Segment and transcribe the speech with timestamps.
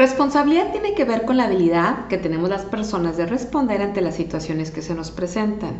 [0.00, 4.14] Responsabilidad tiene que ver con la habilidad que tenemos las personas de responder ante las
[4.14, 5.72] situaciones que se nos presentan.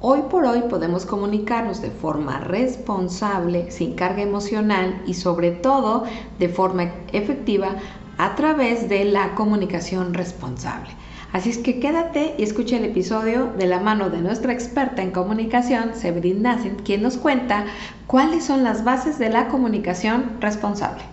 [0.00, 6.02] Hoy por hoy podemos comunicarnos de forma responsable, sin carga emocional y sobre todo
[6.40, 7.76] de forma efectiva
[8.18, 10.90] a través de la comunicación responsable.
[11.32, 15.12] Así es que quédate y escucha el episodio de la mano de nuestra experta en
[15.12, 17.66] comunicación, Severin Nassim, quien nos cuenta
[18.08, 21.11] cuáles son las bases de la comunicación responsable.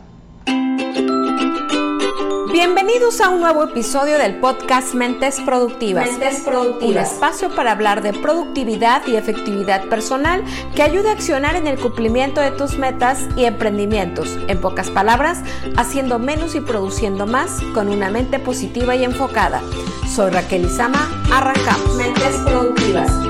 [2.51, 6.09] Bienvenidos a un nuevo episodio del podcast Mentes Productivas.
[6.09, 6.89] Mentes Productivas.
[6.89, 11.77] Un espacio para hablar de productividad y efectividad personal que ayude a accionar en el
[11.77, 14.35] cumplimiento de tus metas y emprendimientos.
[14.47, 15.43] En pocas palabras,
[15.77, 19.61] haciendo menos y produciendo más con una mente positiva y enfocada.
[20.11, 21.07] Soy Raquel Izama.
[21.31, 21.95] Arrancamos.
[21.97, 23.28] Mentes Productivas.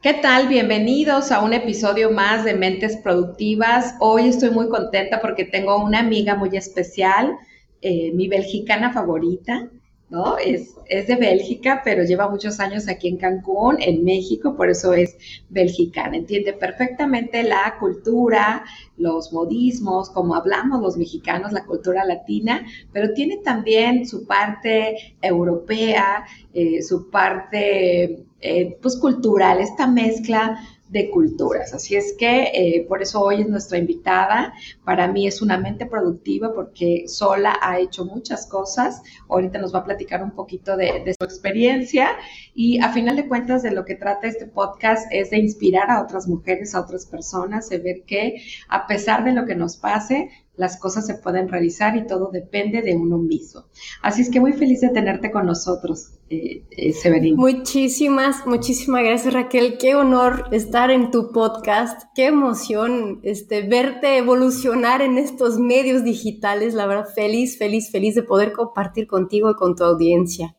[0.00, 0.46] ¿Qué tal?
[0.46, 3.96] Bienvenidos a un episodio más de Mentes Productivas.
[3.98, 7.36] Hoy estoy muy contenta porque tengo una amiga muy especial,
[7.82, 9.68] eh, mi belgicana favorita,
[10.10, 10.38] ¿no?
[10.38, 14.92] Es, es, de Bélgica, pero lleva muchos años aquí en Cancún, en México, por eso
[14.94, 15.16] es
[15.50, 16.16] belgicana.
[16.16, 18.64] Entiende perfectamente la cultura,
[18.96, 26.24] los modismos, como hablamos los mexicanos, la cultura latina, pero tiene también su parte europea,
[26.54, 31.74] eh, su parte eh, pues cultural, esta mezcla de culturas.
[31.74, 34.54] Así es que eh, por eso hoy es nuestra invitada.
[34.84, 39.02] Para mí es una mente productiva porque sola ha hecho muchas cosas.
[39.28, 42.10] Ahorita nos va a platicar un poquito de, de, su experiencia
[42.54, 46.02] y a final de cuentas de lo que trata este podcast es de inspirar a
[46.02, 50.30] otras mujeres, a otras personas, de ver que a pesar de lo que nos pase,
[50.58, 53.64] las cosas se pueden realizar y todo depende de uno mismo.
[54.02, 57.36] Así es que muy feliz de tenerte con nosotros, eh, eh, Severino.
[57.36, 59.78] Muchísimas, muchísimas gracias Raquel.
[59.78, 62.02] Qué honor estar en tu podcast.
[62.16, 66.74] Qué emoción este, verte evolucionar en estos medios digitales.
[66.74, 70.56] La verdad, feliz, feliz, feliz de poder compartir contigo y con tu audiencia.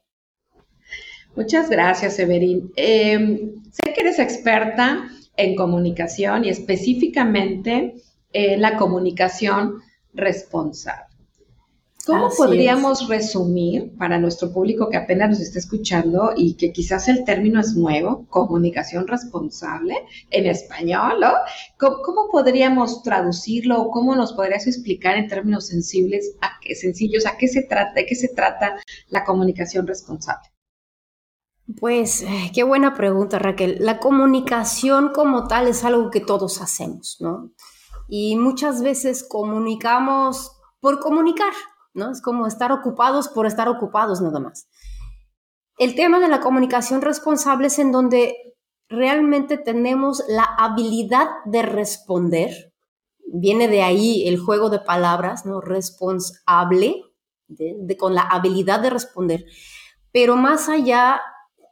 [1.36, 2.72] Muchas gracias, Severín.
[2.78, 7.96] Eh, sé que eres experta en comunicación y específicamente
[8.32, 9.82] en la comunicación
[10.14, 11.10] responsable.
[12.06, 17.24] ¿Cómo podríamos resumir para nuestro público que apenas nos está escuchando y que quizás el
[17.24, 19.96] término es nuevo, comunicación responsable
[20.32, 21.20] en español?
[21.20, 21.34] ¿no?
[21.78, 27.38] ¿Cómo, podríamos traducirlo o cómo nos podrías explicar en términos sensibles, a qué, sencillos, a
[27.38, 28.78] qué se trata, de qué se trata
[29.10, 30.50] la comunicación responsable?
[31.80, 33.78] Pues eh, qué buena pregunta, Raquel.
[33.82, 37.52] La comunicación como tal es algo que todos hacemos, ¿no?
[38.10, 41.54] Y muchas veces comunicamos por comunicar,
[41.94, 42.12] ¿no?
[42.12, 44.68] Es como estar ocupados por estar ocupados nada más.
[45.78, 48.36] El tema de la comunicación responsable es en donde
[48.90, 52.74] realmente tenemos la habilidad de responder.
[53.32, 55.62] Viene de ahí el juego de palabras, ¿no?
[55.62, 57.04] Responsable,
[57.48, 59.46] de, con la habilidad de responder.
[60.12, 61.22] Pero más allá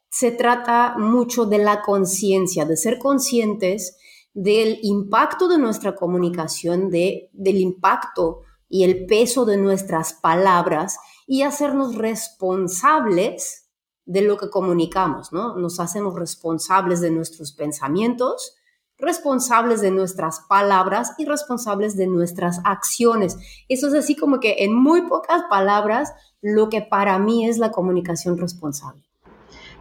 [0.10, 3.98] se trata mucho de la conciencia, de ser conscientes
[4.38, 11.42] del impacto de nuestra comunicación, de, del impacto y el peso de nuestras palabras y
[11.42, 13.72] hacernos responsables
[14.06, 15.56] de lo que comunicamos, ¿no?
[15.56, 18.56] Nos hacemos responsables de nuestros pensamientos,
[19.00, 23.38] responsables de nuestras palabras y responsables de nuestras acciones.
[23.70, 27.72] Eso es así como que en muy pocas palabras lo que para mí es la
[27.72, 29.02] comunicación responsable.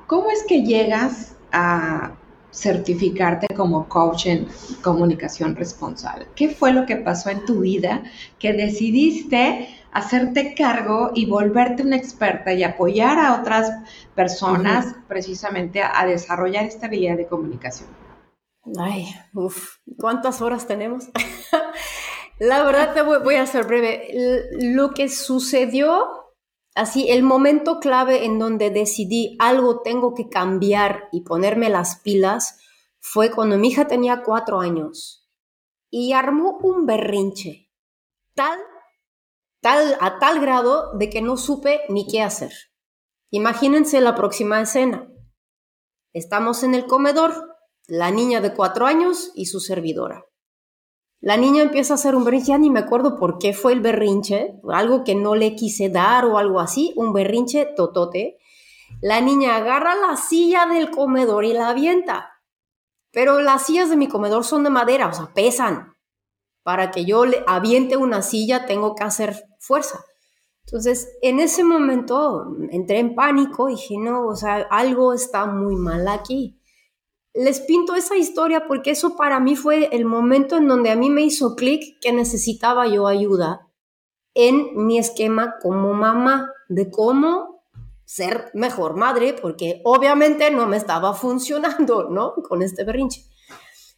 [0.06, 2.16] ¿Cómo es que llegas a
[2.56, 4.48] certificarte como coach en
[4.82, 6.26] comunicación responsable.
[6.34, 8.02] ¿Qué fue lo que pasó en tu vida
[8.38, 13.70] que decidiste hacerte cargo y volverte una experta y apoyar a otras
[14.14, 17.90] personas precisamente a, desarrollar esta habilidad de comunicación?
[18.78, 21.10] Ay, uff, ¿cuántas horas tenemos?
[22.38, 24.08] La verdad te voy, voy a ser breve.
[24.60, 26.25] Lo que sucedió
[26.76, 32.60] Así, el momento clave en donde decidí algo tengo que cambiar y ponerme las pilas
[33.00, 35.26] fue cuando mi hija tenía cuatro años
[35.88, 37.70] y armó un berrinche,
[38.34, 38.58] tal,
[39.62, 42.52] tal, a tal grado de que no supe ni qué hacer.
[43.30, 45.10] Imagínense la próxima escena.
[46.12, 47.56] Estamos en el comedor,
[47.86, 50.26] la niña de cuatro años y su servidora.
[51.20, 53.80] La niña empieza a hacer un berrinche, ya ni me acuerdo por qué fue el
[53.80, 58.36] berrinche, algo que no le quise dar o algo así, un berrinche totote.
[59.00, 62.32] La niña agarra la silla del comedor y la avienta.
[63.12, 65.94] Pero las sillas de mi comedor son de madera, o sea, pesan.
[66.62, 70.04] Para que yo le aviente una silla tengo que hacer fuerza.
[70.66, 75.76] Entonces, en ese momento entré en pánico y dije, no, o sea, algo está muy
[75.76, 76.60] mal aquí
[77.36, 81.10] les pinto esa historia porque eso para mí fue el momento en donde a mí
[81.10, 83.68] me hizo clic que necesitaba yo ayuda
[84.34, 87.62] en mi esquema como mamá, de cómo
[88.04, 92.34] ser mejor madre, porque obviamente no me estaba funcionando, ¿no?
[92.48, 93.24] Con este berrinche.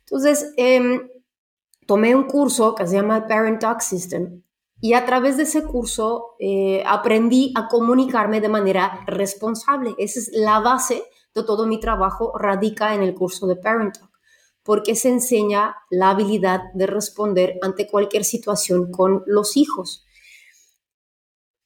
[0.00, 1.08] Entonces, em,
[1.86, 4.42] tomé un curso que se llama Parent Talk System
[4.80, 9.94] y a través de ese curso eh, aprendí a comunicarme de manera responsable.
[9.98, 11.02] Esa es la base
[11.44, 14.10] todo mi trabajo, radica en el curso de Parent Talk,
[14.62, 20.04] porque se enseña la habilidad de responder ante cualquier situación con los hijos.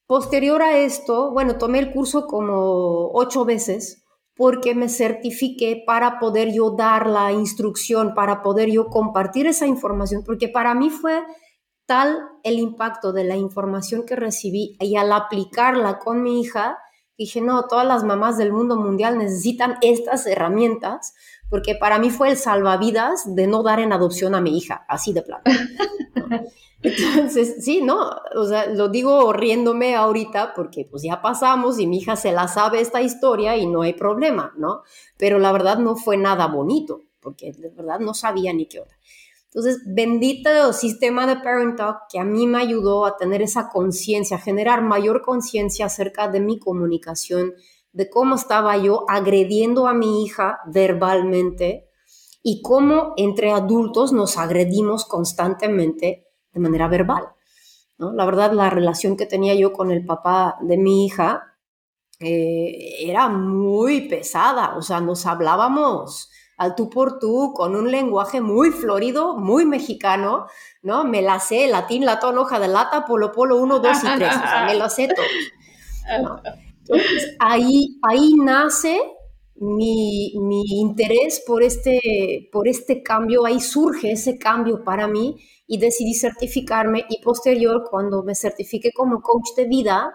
[0.07, 4.03] Posterior a esto, bueno, tomé el curso como ocho veces
[4.37, 10.23] porque me certifiqué para poder yo dar la instrucción, para poder yo compartir esa información,
[10.25, 11.23] porque para mí fue
[11.87, 16.79] tal el impacto de la información que recibí y al aplicarla con mi hija,
[17.19, 21.15] dije, no, todas las mamás del mundo mundial necesitan estas herramientas,
[21.49, 25.13] porque para mí fue el salvavidas de no dar en adopción a mi hija, así
[25.13, 25.43] de plano.
[26.83, 31.99] Entonces, sí, no, o sea, lo digo riéndome ahorita porque pues ya pasamos y mi
[31.99, 34.83] hija se la sabe esta historia y no hay problema, ¿no?
[35.17, 38.97] Pero la verdad no fue nada bonito, porque de verdad no sabía ni qué hora.
[39.55, 44.39] Entonces, bendito sistema de Parent Talk que a mí me ayudó a tener esa conciencia,
[44.39, 47.53] a generar mayor conciencia acerca de mi comunicación,
[47.93, 51.91] de cómo estaba yo agrediendo a mi hija verbalmente
[52.43, 57.25] y cómo entre adultos nos agredimos constantemente de manera verbal.
[57.99, 58.11] ¿no?
[58.15, 61.59] La verdad, la relación que tenía yo con el papá de mi hija
[62.21, 66.31] eh, era muy pesada, o sea, nos hablábamos
[66.63, 70.47] al tú por tú, con un lenguaje muy florido, muy mexicano,
[70.81, 71.03] ¿no?
[71.03, 74.41] Me la sé, latín, latón, hoja de lata, polo, polo, uno, dos y tres, o
[74.41, 76.41] sea, me lo sé todo.
[76.79, 79.01] Entonces, ahí, ahí nace
[79.57, 85.37] mi, mi, interés por este, por este cambio, ahí surge ese cambio para mí
[85.67, 90.13] y decidí certificarme y posterior, cuando me certifique como coach de vida,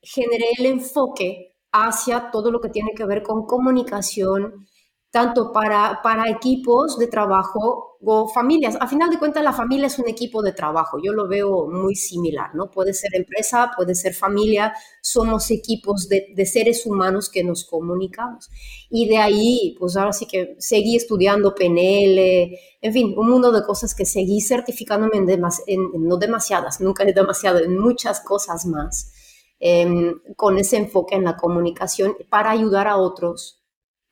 [0.00, 4.68] generé el enfoque hacia todo lo que tiene que ver con comunicación,
[5.10, 8.76] tanto para, para equipos de trabajo o familias.
[8.78, 10.98] A final de cuentas, la familia es un equipo de trabajo.
[11.02, 12.70] Yo lo veo muy similar, ¿no?
[12.70, 18.50] Puede ser empresa, puede ser familia, somos equipos de, de seres humanos que nos comunicamos.
[18.90, 23.64] Y de ahí, pues ahora sí que seguí estudiando PNL, en fin, un mundo de
[23.64, 29.12] cosas que seguí certificándome en, no demasiadas, nunca es demasiado, en muchas cosas más,
[29.58, 33.57] em, con ese enfoque en la comunicación para ayudar a otros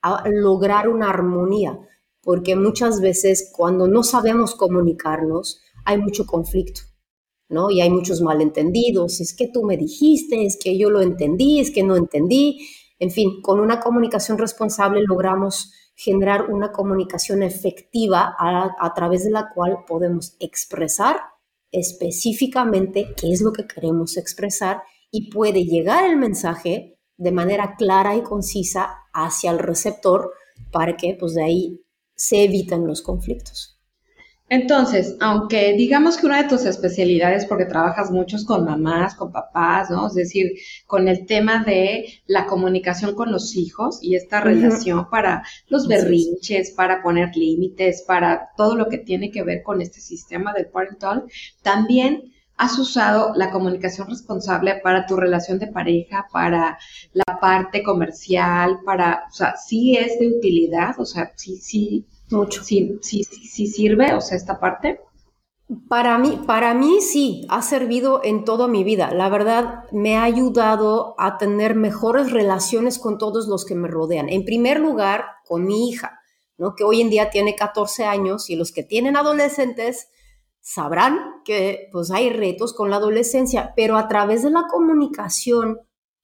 [0.01, 1.79] a lograr una armonía,
[2.21, 6.81] porque muchas veces cuando no sabemos comunicarnos hay mucho conflicto,
[7.49, 7.69] ¿no?
[7.71, 11.71] Y hay muchos malentendidos, es que tú me dijiste, es que yo lo entendí, es
[11.71, 12.67] que no entendí,
[12.99, 19.31] en fin, con una comunicación responsable logramos generar una comunicación efectiva a, a través de
[19.31, 21.17] la cual podemos expresar
[21.71, 28.15] específicamente qué es lo que queremos expresar y puede llegar el mensaje de manera clara
[28.15, 30.31] y concisa hacia el receptor
[30.71, 31.81] para que pues de ahí
[32.15, 33.77] se eviten los conflictos.
[34.49, 39.89] Entonces, aunque digamos que una de tus especialidades, porque trabajas muchos con mamás, con papás,
[39.89, 40.07] ¿no?
[40.07, 40.53] Es decir,
[40.85, 46.71] con el tema de la comunicación con los hijos y esta relación para los berrinches,
[46.71, 51.25] para poner límites, para todo lo que tiene que ver con este sistema del parental,
[51.61, 56.77] también has usado la comunicación responsable para tu relación de pareja, para
[57.13, 62.63] la parte comercial, para, o sea, sí es de utilidad, o sea, sí, sí, mucho,
[62.63, 64.99] sí, sí, sí, sirve, o sea, esta parte.
[65.87, 69.11] Para mí, para mí sí, ha servido en toda mi vida.
[69.11, 74.29] La verdad, me ha ayudado a tener mejores relaciones con todos los que me rodean.
[74.29, 76.21] En primer lugar, con mi hija,
[76.57, 76.73] ¿no?
[76.73, 80.07] que hoy en día tiene 14 años y los que tienen adolescentes,
[80.67, 85.79] sabrán que pues hay retos con la adolescencia, pero a través de la comunicación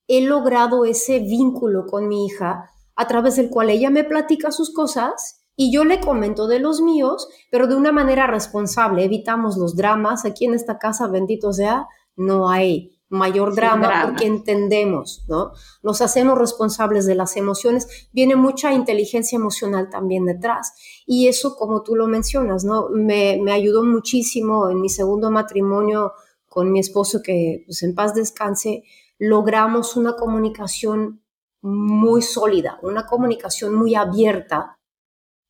[0.09, 4.73] he logrado ese vínculo con mi hija a través del cual ella me platica sus
[4.73, 9.05] cosas y yo le comento de los míos, pero de una manera responsable.
[9.05, 10.25] Evitamos los dramas.
[10.25, 15.53] Aquí en esta casa, bendito sea, no hay mayor drama, porque entendemos, ¿no?
[15.83, 20.73] Nos hacemos responsables de las emociones, viene mucha inteligencia emocional también detrás.
[21.05, 22.89] Y eso, como tú lo mencionas, ¿no?
[22.89, 26.13] Me, me ayudó muchísimo en mi segundo matrimonio
[26.49, 28.83] con mi esposo, que pues en paz descanse,
[29.19, 31.23] logramos una comunicación
[31.61, 34.79] muy sólida, una comunicación muy abierta,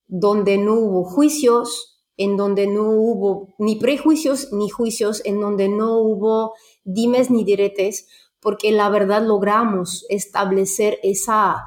[0.06, 5.98] donde no hubo juicios, en donde no hubo ni prejuicios ni juicios, en donde no
[5.98, 6.54] hubo
[6.84, 8.08] dimes ni diretes,
[8.40, 11.66] porque la verdad logramos establecer esa,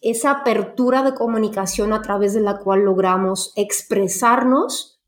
[0.00, 5.00] esa apertura de comunicación a través de la cual logramos expresarnos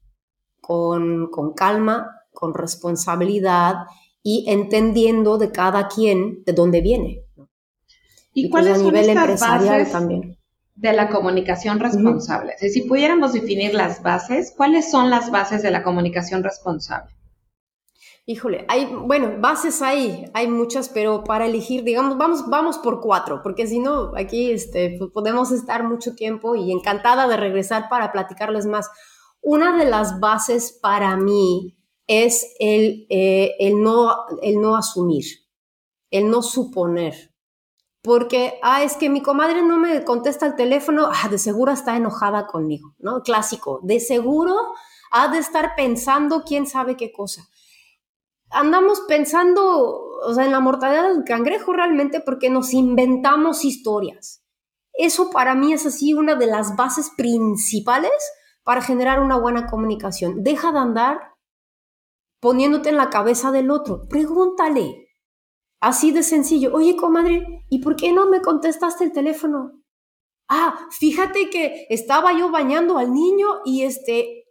[0.61, 3.87] con, con calma, con responsabilidad
[4.23, 7.25] y entendiendo de cada quien de dónde viene.
[8.33, 10.40] ¿Y, pues, cuáles a nivel empresarial también?
[10.81, 12.57] De la comunicación responsable.
[12.57, 17.11] Si pudiéramos definir las bases, ¿cuáles son las bases de la comunicación responsable?
[18.25, 23.41] Híjole, hay, bueno, bases hay, hay muchas, pero para elegir, digamos, vamos, vamos por cuatro,
[23.43, 28.11] porque si no, aquí este, pues, podemos estar mucho tiempo y encantada de regresar para
[28.11, 28.89] platicarles más.
[29.43, 35.25] Una de las bases para mí es el, eh, el, no, el no asumir,
[36.11, 37.30] el no suponer.
[38.03, 41.97] Porque, ah, es que mi comadre no me contesta el teléfono, ah, de seguro está
[41.97, 43.23] enojada conmigo, ¿no?
[43.23, 44.55] Clásico, de seguro
[45.11, 47.49] ha de estar pensando quién sabe qué cosa
[48.51, 54.45] andamos pensando, o sea, en la mortalidad del cangrejo realmente porque nos inventamos historias.
[54.93, 58.11] Eso para mí es así una de las bases principales
[58.65, 60.43] para generar una buena comunicación.
[60.43, 61.35] Deja de andar
[62.41, 64.07] poniéndote en la cabeza del otro.
[64.09, 65.07] Pregúntale.
[65.81, 66.75] Así de sencillo.
[66.75, 69.83] Oye, comadre, ¿y por qué no me contestaste el teléfono?
[70.49, 74.45] Ah, fíjate que estaba yo bañando al niño y este,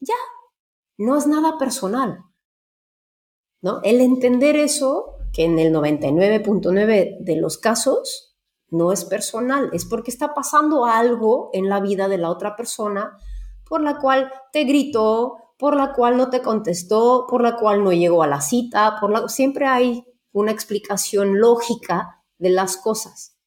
[0.00, 0.14] ya,
[0.98, 2.24] no es nada personal.
[3.82, 8.36] El entender eso, que en el 99.9 de los casos
[8.68, 13.16] no es personal, es porque está pasando algo en la vida de la otra persona
[13.66, 17.92] por la cual te gritó, por la cual no te contestó, por la cual no
[17.92, 23.38] llegó a la cita, por la siempre hay una explicación lógica de las cosas.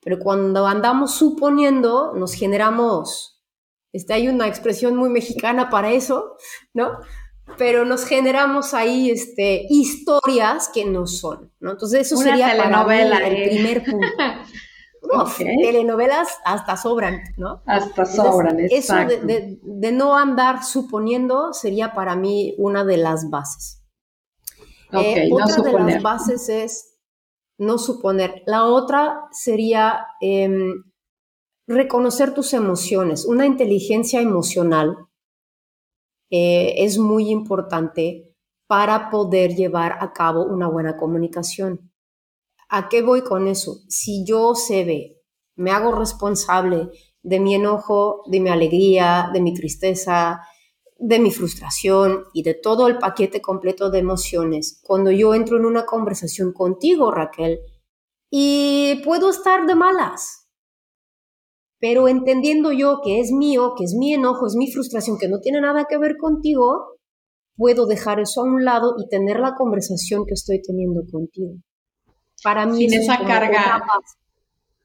[0.00, 3.44] Pero cuando andamos suponiendo, nos generamos,
[3.92, 6.36] este, hay una expresión muy mexicana para eso,
[6.72, 7.00] ¿no?
[7.58, 11.72] pero nos generamos ahí este, historias que no son, ¿no?
[11.72, 13.48] Entonces eso sería telenovela, para el ¿eh?
[13.48, 14.06] primer punto.
[15.38, 17.62] Telenovelas hasta sobran, ¿no?
[17.66, 19.14] Hasta sobran, exacto.
[19.14, 23.75] Eso de, no andar suponiendo sería para mí una de las bases.
[24.92, 26.98] Eh, otra de las bases es
[27.58, 28.42] no suponer.
[28.46, 30.84] La otra sería em,
[31.66, 34.96] reconocer tus emociones, una inteligencia emocional
[36.30, 38.34] eh, es muy importante
[38.66, 41.92] para poder llevar a cabo una buena comunicación.
[42.68, 43.80] ¿A qué voy con eso?
[43.88, 45.22] Si yo se ve,
[45.54, 46.90] me hago responsable
[47.22, 50.40] de mi enojo, de mi alegría, de mi tristeza,
[50.98, 55.66] de mi frustración y de todo el paquete completo de emociones, cuando yo entro en
[55.66, 57.58] una conversación contigo, Raquel,
[58.30, 60.48] y puedo estar de malas,
[61.78, 65.40] pero entendiendo yo que es mío, que es mi enojo, es mi frustración, que no
[65.40, 66.96] tiene nada que ver contigo,
[67.56, 71.54] puedo dejar eso a un lado y tener la conversación que estoy teniendo contigo.
[72.42, 73.82] Para mí sin esa carga,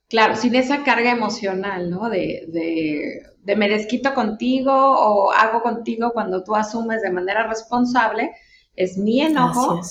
[0.10, 2.10] claro, sin esa carga emocional, ¿no?
[2.10, 8.32] De, de, de me desquito contigo o hago contigo cuando tú asumes de manera responsable,
[8.76, 9.82] es mi enojo,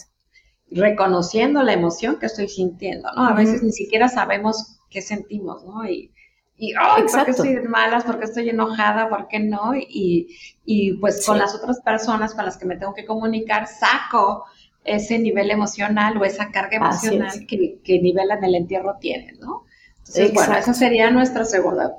[0.70, 3.26] reconociendo la emoción que estoy sintiendo, ¿no?
[3.26, 5.84] A veces ni siquiera sabemos qué sentimos, ¿no?
[5.84, 6.12] Y,
[6.56, 8.04] y, ay, ¿por qué estoy malas?
[8.04, 9.08] ¿Por qué estoy enojada?
[9.08, 9.74] ¿Por qué no?
[9.74, 14.44] Y, y pues con las otras personas con las que me tengo que comunicar, saco
[14.84, 19.64] ese nivel emocional o esa carga emocional que, que nivel en el entierro tiene, ¿no?
[19.98, 21.94] Entonces, bueno, esa sería nuestra segunda.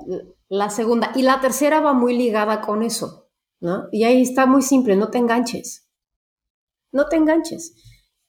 [0.52, 1.12] La segunda.
[1.14, 3.30] Y la tercera va muy ligada con eso,
[3.60, 3.88] ¿no?
[3.90, 5.88] Y ahí está muy simple, no te enganches.
[6.90, 7.74] No te enganches.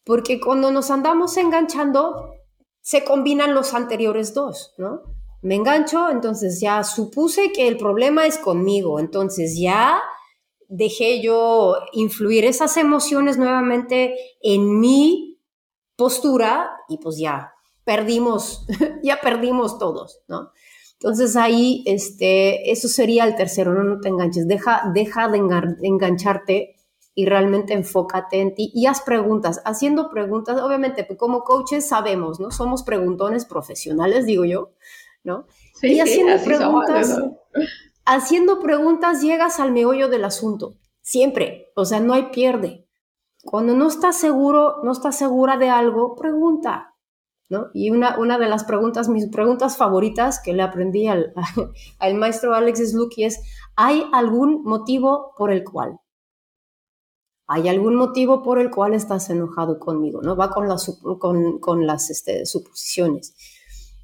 [0.06, 2.32] Porque cuando nos andamos enganchando,
[2.82, 5.01] se combinan los anteriores dos, ¿no?
[5.44, 10.01] me engancho, entonces ya supuse que el problema es conmigo, entonces ya
[10.70, 15.42] dejé yo influir esas emociones nuevamente en mi
[15.98, 17.53] postura y pues ya
[17.84, 18.65] perdimos,
[19.03, 20.51] ya perdimos todos, ¿no?
[21.03, 25.39] Entonces ahí, este, eso sería el tercero, no, no te enganches, deja, deja de
[25.81, 26.77] engancharte
[27.13, 29.62] y realmente enfócate en ti y haz preguntas.
[29.65, 32.51] Haciendo preguntas, obviamente, pues, como coaches sabemos, ¿no?
[32.51, 34.72] Somos preguntones profesionales, digo yo,
[35.25, 35.45] ¿no?
[35.81, 37.19] y haciendo preguntas,
[38.05, 42.88] haciendo preguntas llegas al meollo del asunto, siempre, o sea, no hay pierde.
[43.43, 46.93] Cuando no estás seguro, no estás segura de algo, pregunta,
[47.53, 47.67] ¿no?
[47.74, 51.33] Y una, una de las preguntas, mis preguntas favoritas que le aprendí al,
[52.00, 53.39] al maestro Alex Slucky es,
[53.75, 56.00] ¿hay algún motivo por el cual?
[57.48, 60.22] ¿Hay algún motivo por el cual estás enojado conmigo?
[60.22, 60.36] ¿No?
[60.36, 63.36] Va con las, con, con las este, suposiciones.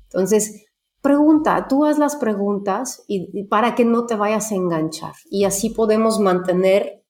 [0.03, 0.69] Entonces,
[1.01, 5.69] Pregunta, tú haz las preguntas y, para que no te vayas a enganchar y así
[5.69, 7.05] podemos mantener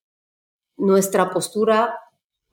[0.77, 1.97] nuestra postura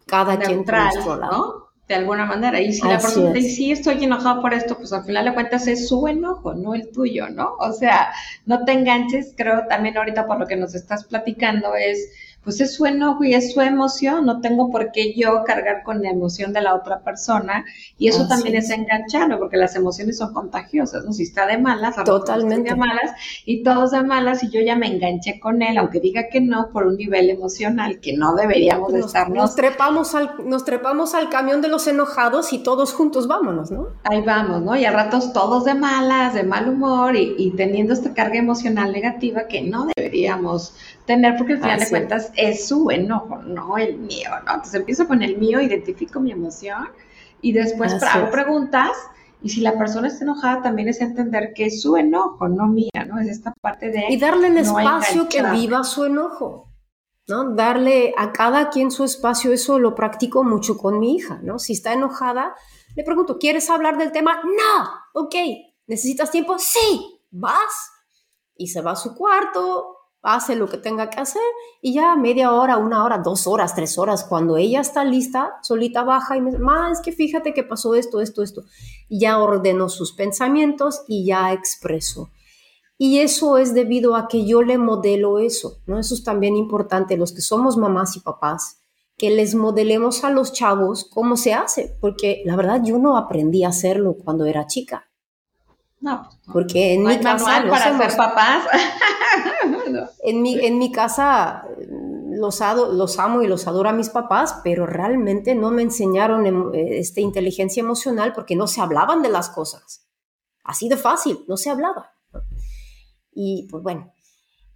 [0.07, 1.66] cada quien por nuestro lado.
[1.89, 2.61] De alguna manera.
[2.61, 5.67] Y si la persona dice, sí, estoy enojado por esto, pues al final de cuentas
[5.67, 7.55] es su enojo, no el tuyo, ¿no?
[7.59, 8.13] O sea,
[8.45, 12.11] no te enganches, creo también ahorita por lo que nos estás platicando es
[12.47, 16.01] pues es su enojo y es su emoción, no tengo por qué yo cargar con
[16.01, 17.65] la emoción de la otra persona
[17.99, 21.13] y eso también es engancharlo porque las emociones son contagiosas, ¿no?
[21.13, 23.11] Si está de malas, totalmente de malas
[23.45, 26.71] y todos de malas y yo ya me enganché con él, aunque diga que no,
[26.73, 29.39] por un nivel emocional que no deberíamos nos, estarnos.
[29.39, 33.89] Nos trepamos, al, nos trepamos al camión de los enojados y todos juntos vámonos, ¿no?
[34.05, 34.77] Ahí vamos, ¿no?
[34.77, 38.93] Y a ratos todos de malas, de mal humor y, y teniendo esta carga emocional
[38.93, 40.75] negativa que no deberíamos
[41.07, 44.55] tener porque al final de cuentas es su enojo, no el mío, ¿no?
[44.55, 46.89] Entonces empiezo con el mío, identifico mi emoción
[47.41, 48.91] y después hago preguntas
[49.43, 53.05] y si la persona está enojada también es entender que es su enojo, no mía,
[53.07, 53.19] ¿no?
[53.21, 54.07] Es esta parte de...
[54.09, 56.73] Y darle el espacio que viva su enojo,
[57.29, 57.55] ¿no?
[57.55, 61.59] Darle a cada quien su espacio, eso lo practico mucho con mi hija, ¿no?
[61.59, 62.55] Si está enojada,
[62.97, 64.41] le pregunto, ¿quieres hablar del tema?
[64.43, 65.35] No, ok,
[65.87, 66.59] ¿necesitas tiempo?
[66.59, 67.93] Sí, vas.
[68.57, 71.43] Y se va a su cuarto, hace lo que tenga que hacer
[71.81, 76.03] y ya media hora, una hora, dos horas, tres horas, cuando ella está lista, solita
[76.03, 78.65] baja y me dice, es que fíjate que pasó esto, esto, esto.
[79.09, 82.31] Ya ordenó sus pensamientos y ya expresó.
[82.99, 85.99] Y eso es debido a que yo le modelo eso, ¿no?
[85.99, 88.81] Eso es también importante, los que somos mamás y papás,
[89.19, 93.65] que les modelemos a los chavos cómo se hace, porque la verdad yo no aprendí
[93.65, 95.06] a hacerlo cuando era chica.
[96.01, 98.65] No, porque en mi casa para ser papás.
[100.23, 101.67] en, mi, en mi casa
[102.37, 102.61] los,
[102.93, 107.23] los amo y los adoro a mis papás, pero realmente no me enseñaron em, este,
[107.23, 110.07] inteligencia emocional porque no se hablaban de las cosas.
[110.65, 112.13] Así de fácil, no se hablaba.
[113.33, 114.13] Y pues bueno.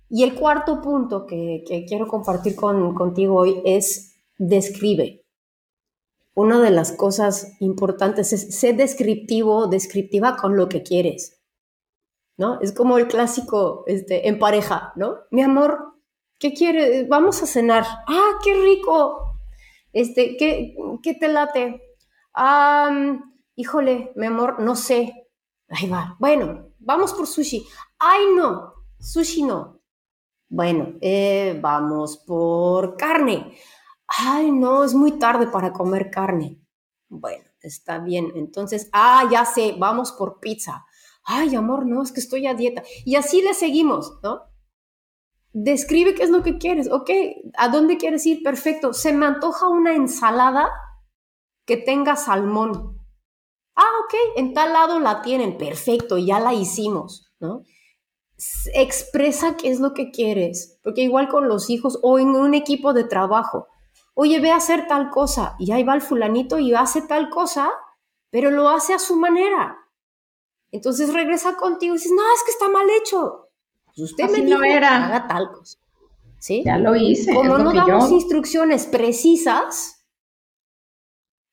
[0.08, 5.19] Y el cuarto punto que, que quiero compartir con, contigo hoy es describe.
[6.40, 11.38] Una de las cosas importantes es ser descriptivo, descriptiva con lo que quieres.
[12.38, 12.58] ¿no?
[12.62, 15.18] Es como el clásico este, en pareja, ¿no?
[15.30, 15.98] Mi amor,
[16.38, 17.06] ¿qué quieres?
[17.06, 17.84] Vamos a cenar.
[18.08, 19.36] Ah, qué rico.
[19.92, 21.82] Este, ¿qué, qué te late?
[22.32, 23.18] Ah,
[23.54, 25.28] híjole, mi amor, no sé.
[25.68, 26.16] Ahí va.
[26.18, 27.66] Bueno, vamos por sushi.
[27.98, 29.78] Ay, no, sushi no.
[30.48, 33.54] Bueno, eh, vamos por carne.
[34.18, 36.60] Ay, no, es muy tarde para comer carne.
[37.08, 38.32] Bueno, está bien.
[38.34, 40.84] Entonces, ah, ya sé, vamos por pizza
[41.24, 42.82] ay, amor, no, es que estoy a dieta.
[43.04, 44.42] Y así le seguimos, ¿no?
[45.52, 47.10] Describe qué es lo que quieres, ok,
[47.56, 48.42] ¿a dónde quieres ir?
[48.42, 50.70] Perfecto, se me antoja una ensalada
[51.66, 52.98] que tenga salmón.
[53.74, 57.62] Ah, ok, en tal lado la tienen, perfecto, ya la hicimos, ¿no?
[58.74, 62.92] Expresa qué es lo que quieres, porque igual con los hijos o en un equipo
[62.92, 63.66] de trabajo,
[64.14, 67.70] oye, ve a hacer tal cosa, y ahí va el fulanito y hace tal cosa,
[68.30, 69.78] pero lo hace a su manera.
[70.72, 73.48] Entonces regresa contigo y dices, no, es que está mal hecho.
[73.86, 75.06] Pues usted me dijo no era.
[75.06, 75.78] haga tal cosa.
[76.38, 76.62] ¿Sí?
[76.64, 77.34] Ya lo hice.
[77.34, 80.06] Como no damos instrucciones precisas,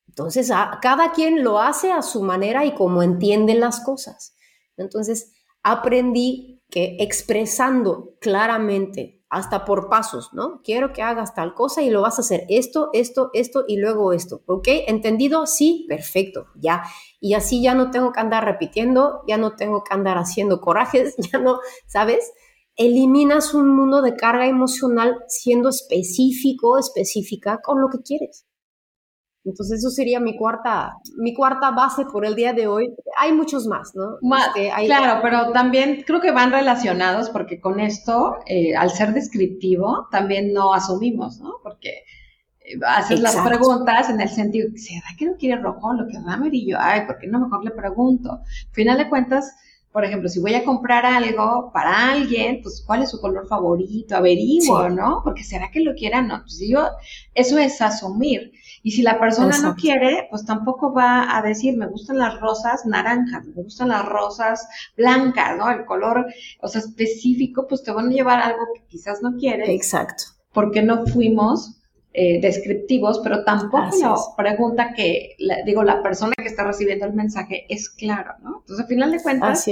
[0.06, 4.34] entonces cada quien lo hace a su manera y como entiende las cosas.
[4.76, 10.62] Entonces aprendí que expresando claramente hasta por pasos, ¿no?
[10.62, 14.12] Quiero que hagas tal cosa y lo vas a hacer esto, esto, esto y luego
[14.12, 14.68] esto, ¿ok?
[14.86, 15.46] ¿Entendido?
[15.46, 16.84] Sí, perfecto, ya.
[17.20, 21.14] Y así ya no tengo que andar repitiendo, ya no tengo que andar haciendo corajes,
[21.32, 22.32] ya no, ¿sabes?
[22.76, 28.47] Eliminas un mundo de carga emocional siendo específico, específica con lo que quieres.
[29.48, 32.94] Entonces eso sería mi cuarta, mi cuarta base por el día de hoy.
[33.16, 34.18] Hay muchos más, ¿no?
[34.56, 40.06] Este, claro, pero también creo que van relacionados porque con esto, eh, al ser descriptivo,
[40.10, 41.54] también no asumimos, ¿no?
[41.62, 42.04] Porque
[42.60, 45.94] eh, haces las preguntas en el sentido, ¿será que no quiere rojo?
[45.94, 46.76] ¿Lo que amarillo?
[46.78, 48.40] Ay, ¿por qué no mejor le pregunto?
[48.72, 49.54] Final de cuentas,
[49.92, 54.14] por ejemplo, si voy a comprar algo para alguien, pues cuál es su color favorito,
[54.14, 55.22] averiguo, ¿no?
[55.24, 56.40] Porque será que lo quiera, no.
[56.42, 56.86] Pues yo,
[57.34, 58.52] eso es asumir.
[58.82, 62.86] Y si la persona no quiere, pues tampoco va a decir, me gustan las rosas
[62.86, 65.70] naranjas, me gustan las rosas blancas, ¿no?
[65.70, 66.26] El color,
[66.60, 69.74] o sea, específico, pues te van a llevar algo que quizás no quiere.
[69.74, 70.24] Exacto.
[70.52, 71.78] Porque no fuimos
[72.20, 77.64] eh, descriptivos, pero tampoco la pregunta que, digo, la persona que está recibiendo el mensaje
[77.68, 78.60] es claro, ¿no?
[78.60, 79.66] Entonces, al final de cuentas,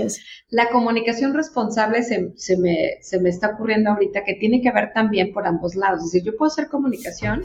[0.50, 4.92] la comunicación responsable se, se, me, se me está ocurriendo ahorita que tiene que ver
[4.92, 6.04] también por ambos lados.
[6.04, 7.44] Es decir, yo puedo hacer comunicación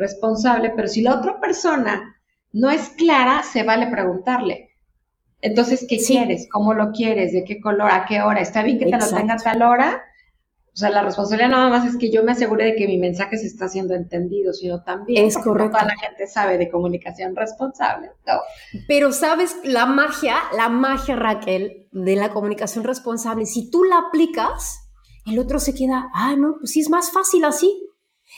[0.00, 2.16] responsable, pero si la otra persona
[2.52, 4.70] no es clara, se vale preguntarle.
[5.40, 6.48] Entonces, ¿qué quieres?
[6.50, 7.32] ¿Cómo lo quieres?
[7.32, 7.90] ¿De qué color?
[7.90, 8.40] ¿A qué hora?
[8.40, 10.02] ¿Está bien que te lo tenga a tal hora?
[10.72, 13.36] O sea, la responsabilidad nada más es que yo me asegure de que mi mensaje
[13.38, 15.72] se está siendo entendido, sino también es correcto.
[15.72, 18.10] toda la gente sabe de comunicación responsable.
[18.86, 24.90] Pero sabes, la magia, la magia, Raquel, de la comunicación responsable, si tú la aplicas,
[25.26, 27.89] el otro se queda, ah, no, pues sí es más fácil así.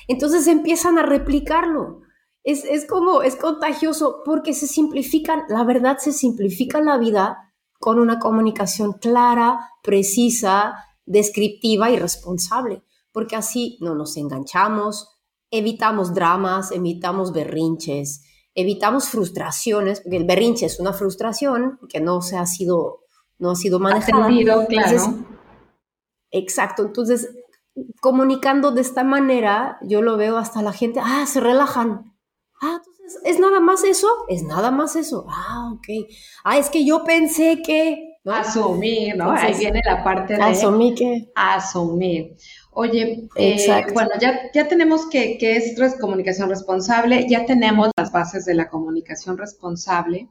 [0.09, 2.01] Entonces empiezan a replicarlo.
[2.45, 7.99] Es, es como, es contagioso porque se simplifican, la verdad se simplifica la vida con
[7.99, 10.75] una comunicación clara, precisa,
[11.07, 15.09] descriptiva y responsable, porque así no nos enganchamos,
[15.51, 18.23] evitamos dramas, evitamos berrinches,
[18.55, 23.01] evitamos frustraciones, porque el berrinche es una frustración que no se ha sido,
[23.39, 24.29] no ha sido manejada.
[24.69, 25.19] claro.
[26.31, 27.29] exacto, entonces
[28.01, 32.13] comunicando de esta manera, yo lo veo hasta la gente, ah, se relajan.
[32.61, 34.09] Ah, entonces, ¿es nada más eso?
[34.29, 35.27] Es nada más eso.
[35.29, 36.09] Ah, ok.
[36.45, 38.09] Ah, es que yo pensé que...
[38.25, 39.33] Asumir, ¿no?
[39.33, 40.43] Ahí viene la parte de...
[40.43, 41.33] Asumir que...
[41.35, 42.37] Asumir.
[42.71, 48.45] Oye, eh, bueno, ya, ya tenemos que, que es comunicación responsable, ya tenemos las bases
[48.47, 50.29] de la comunicación responsable.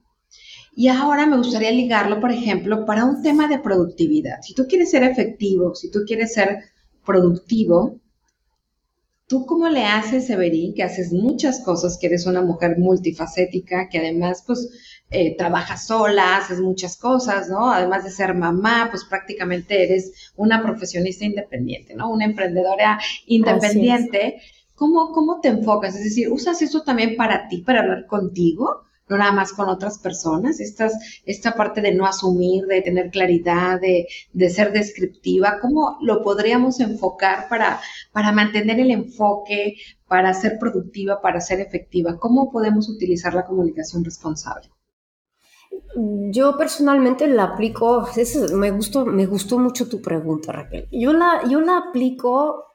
[0.74, 4.42] Y ahora me gustaría ligarlo, por ejemplo, para un tema de productividad.
[4.42, 6.71] Si tú quieres ser efectivo, si tú quieres ser
[7.06, 8.00] productivo,
[9.28, 14.00] ¿tú cómo le haces, Severín, que haces muchas cosas, que eres una mujer multifacética, que
[14.00, 14.70] además, pues,
[15.10, 17.72] eh, trabajas sola, haces muchas cosas, ¿no?
[17.72, 22.10] Además de ser mamá, pues prácticamente eres una profesionista independiente, ¿no?
[22.10, 24.42] Una emprendedora independiente.
[24.76, 25.96] ¿Cómo, ¿Cómo te enfocas?
[25.96, 28.84] Es decir, ¿usas eso también para ti, para hablar contigo?
[29.12, 30.94] No nada más con otras personas, Estas,
[31.26, 37.50] esta parte de no asumir, de tener claridad, de, ser descriptiva, ¿cómo lo podríamos enfocar
[37.50, 37.82] para,
[38.14, 39.76] para mantener el enfoque,
[40.08, 42.18] para ser productiva, para ser efectiva?
[42.18, 44.70] ¿Cómo podemos utilizar la comunicación responsable?
[46.32, 48.08] Yo personalmente la aplico,
[48.56, 50.88] me, gustó, me gustó mucho tu pregunta, Raquel.
[50.90, 52.66] Yo la, yo la aplico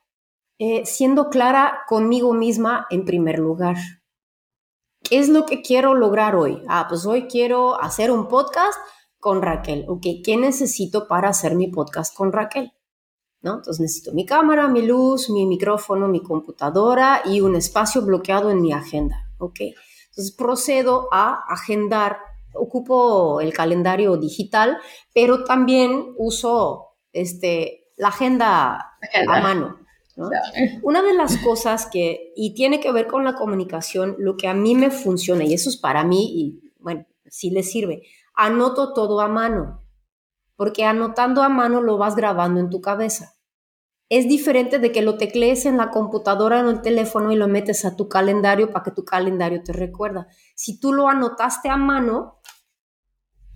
[0.58, 3.76] eh, siendo clara conmigo misma en primer lugar.
[5.08, 6.60] ¿Qué es lo que quiero lograr hoy?
[6.66, 8.76] Ah, pues hoy quiero hacer un podcast
[9.20, 9.84] con Raquel.
[9.86, 12.72] Ok, ¿qué necesito para hacer mi podcast con Raquel?
[13.40, 13.56] ¿No?
[13.56, 18.60] Entonces necesito mi cámara, mi luz, mi micrófono, mi computadora y un espacio bloqueado en
[18.60, 19.30] mi agenda.
[19.38, 22.18] Ok, entonces procedo a agendar.
[22.52, 24.78] Ocupo el calendario digital,
[25.14, 28.96] pero también uso este, la agenda.
[29.28, 29.85] a mano.
[30.82, 34.54] Una de las cosas que, y tiene que ver con la comunicación, lo que a
[34.54, 38.02] mí me funciona, y eso es para mí, y bueno, sí le sirve,
[38.34, 39.82] anoto todo a mano,
[40.56, 43.34] porque anotando a mano lo vas grabando en tu cabeza.
[44.08, 47.48] Es diferente de que lo teclees en la computadora o en el teléfono y lo
[47.48, 50.28] metes a tu calendario para que tu calendario te recuerda.
[50.54, 52.40] Si tú lo anotaste a mano,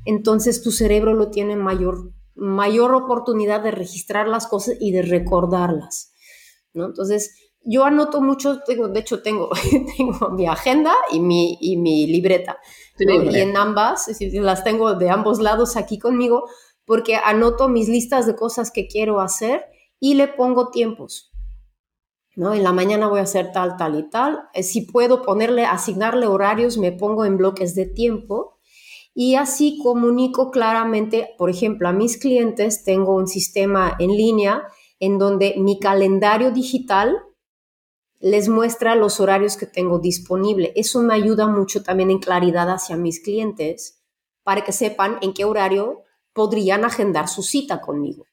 [0.05, 6.10] entonces tu cerebro lo tiene mayor, mayor oportunidad de registrar las cosas y de recordarlas.
[6.75, 6.87] ¿No?
[6.87, 9.51] Entonces, yo anoto mucho, de hecho tengo,
[9.97, 12.59] tengo mi agenda y mi, y mi libreta.
[12.99, 16.49] Y en ambas, las tengo de ambos lados aquí conmigo,
[16.85, 19.65] porque anoto mis listas de cosas que quiero hacer
[19.99, 21.31] y le pongo tiempos.
[22.37, 22.55] ¿no?
[22.55, 24.41] En la mañana voy a hacer tal, tal y tal.
[24.55, 28.59] Eh, si puedo ponerle, asignarle horarios, me pongo en bloques de tiempo.
[29.13, 34.63] Y así comunico claramente, por ejemplo, a mis clientes, tengo un sistema en línea
[35.01, 37.25] en donde mi calendario digital
[38.21, 40.73] les muestra los horarios que tengo disponible.
[40.77, 44.03] Eso me ayuda mucho también en claridad hacia mis clientes
[44.45, 48.27] para que sepan en qué horario podrían agendar su cita conmigo.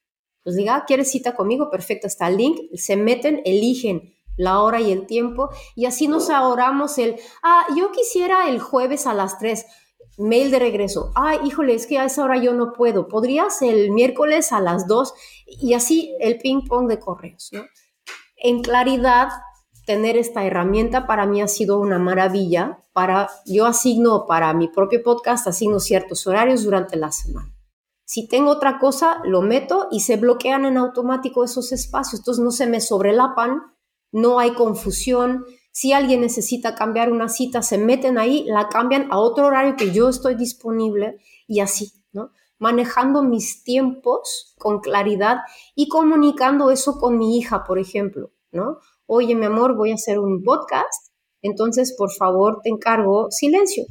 [0.43, 1.69] Pues diga, ah, ¿quieres cita conmigo?
[1.69, 6.29] Perfecto, está el link, se meten, eligen la hora y el tiempo y así nos
[6.29, 9.65] ahorramos el, ah, yo quisiera el jueves a las 3
[10.17, 11.11] mail de regreso.
[11.15, 13.07] Ay, híjole, es que a esa hora yo no puedo.
[13.07, 15.13] ¿Podrías el miércoles a las 2?
[15.45, 17.63] Y así el ping pong de correos, ¿no?
[18.35, 19.29] En claridad,
[19.85, 22.79] tener esta herramienta para mí ha sido una maravilla.
[22.93, 27.53] Para, yo asigno para mi propio podcast, asigno ciertos horarios durante la semana.
[28.03, 32.21] Si tengo otra cosa, lo meto y se bloquean en automático esos espacios.
[32.21, 33.61] Entonces no se me sobrelapan,
[34.11, 35.45] no hay confusión,
[35.77, 39.91] si alguien necesita cambiar una cita, se meten ahí, la cambian a otro horario que
[39.91, 42.31] yo estoy disponible y así, ¿no?
[42.57, 45.37] Manejando mis tiempos con claridad
[45.75, 48.79] y comunicando eso con mi hija, por ejemplo, ¿no?
[49.05, 51.13] Oye, mi amor, voy a hacer un podcast,
[51.43, 53.83] entonces por favor te encargo silencio.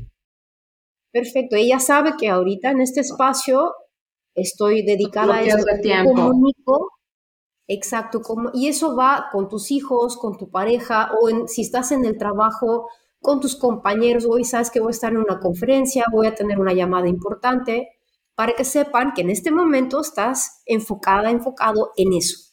[1.12, 3.72] Perfecto, ella sabe que ahorita en este espacio
[4.34, 5.64] estoy dedicada a esto.
[6.04, 6.95] Comunico
[7.68, 11.90] Exacto, como, y eso va con tus hijos, con tu pareja, o en, si estás
[11.90, 12.88] en el trabajo,
[13.20, 16.60] con tus compañeros, hoy sabes que voy a estar en una conferencia, voy a tener
[16.60, 17.88] una llamada importante,
[18.36, 22.52] para que sepan que en este momento estás enfocada, enfocado en eso.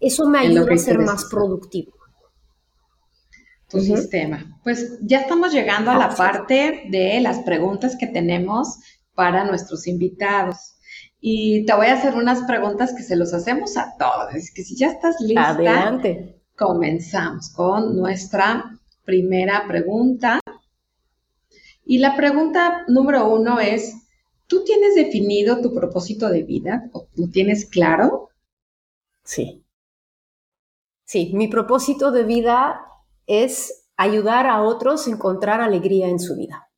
[0.00, 1.92] Eso me ayuda a ser más productivo.
[3.68, 4.60] Tu sistema.
[4.62, 8.78] Pues ya estamos llegando a la parte de las preguntas que tenemos
[9.14, 10.73] para nuestros invitados.
[11.26, 14.34] Y te voy a hacer unas preguntas que se los hacemos a todos.
[14.34, 16.38] Es que si ya estás lista, Adelante.
[16.54, 20.38] comenzamos con nuestra primera pregunta.
[21.82, 23.94] Y la pregunta número uno es,
[24.46, 26.90] ¿tú tienes definido tu propósito de vida?
[26.92, 28.28] ¿O tú tienes claro?
[29.22, 29.64] Sí.
[31.06, 32.82] Sí, mi propósito de vida
[33.26, 36.68] es ayudar a otros a encontrar alegría en su vida.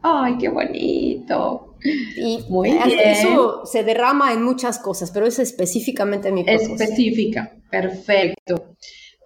[0.00, 1.73] ¡Ay, qué bonito!
[1.84, 6.44] Y Muy eso se derrama en muchas cosas, pero es específicamente mi.
[6.46, 8.74] Específica, perfecto.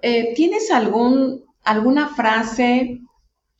[0.03, 3.01] Eh, ¿Tienes algún, alguna frase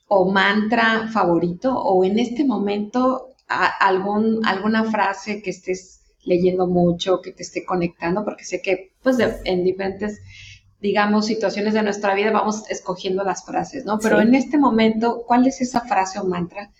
[0.09, 7.31] o mantra favorito o en este momento algún, alguna frase que estés leyendo mucho, que
[7.31, 8.25] te esté conectando?
[8.25, 10.21] Porque sé que pues en diferentes
[10.81, 13.99] digamos, situaciones de nuestra vida, vamos escogiendo las frases, ¿no?
[13.99, 16.71] Pero en este momento, ¿cuál es esa frase o mantra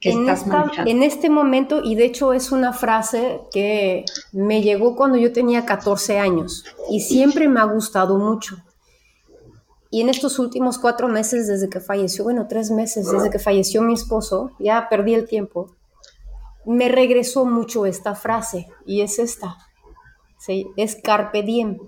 [0.00, 0.46] que en estás
[0.86, 5.66] En este momento, y de hecho es una frase que me llegó cuando yo tenía
[5.66, 8.58] 14 años y siempre me ha gustado mucho.
[9.90, 13.80] Y en estos últimos cuatro meses desde que falleció, bueno, tres meses desde que falleció
[13.82, 15.74] mi esposo, ya perdí el tiempo,
[16.66, 19.56] me regresó mucho esta frase y es esta.
[20.38, 20.66] ¿sí?
[20.76, 21.78] Es carpe diem.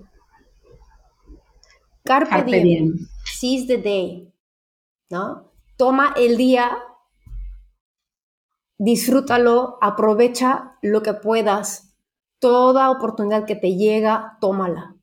[2.03, 3.07] Carpe, diem.
[3.23, 4.31] Seize the day.
[5.11, 5.51] ¿no?
[5.77, 6.77] Toma el día,
[8.81, 11.93] disfrútalo, aprovecha lo que puedas.
[12.39, 14.95] Toda oportunidad que te llega, tómala.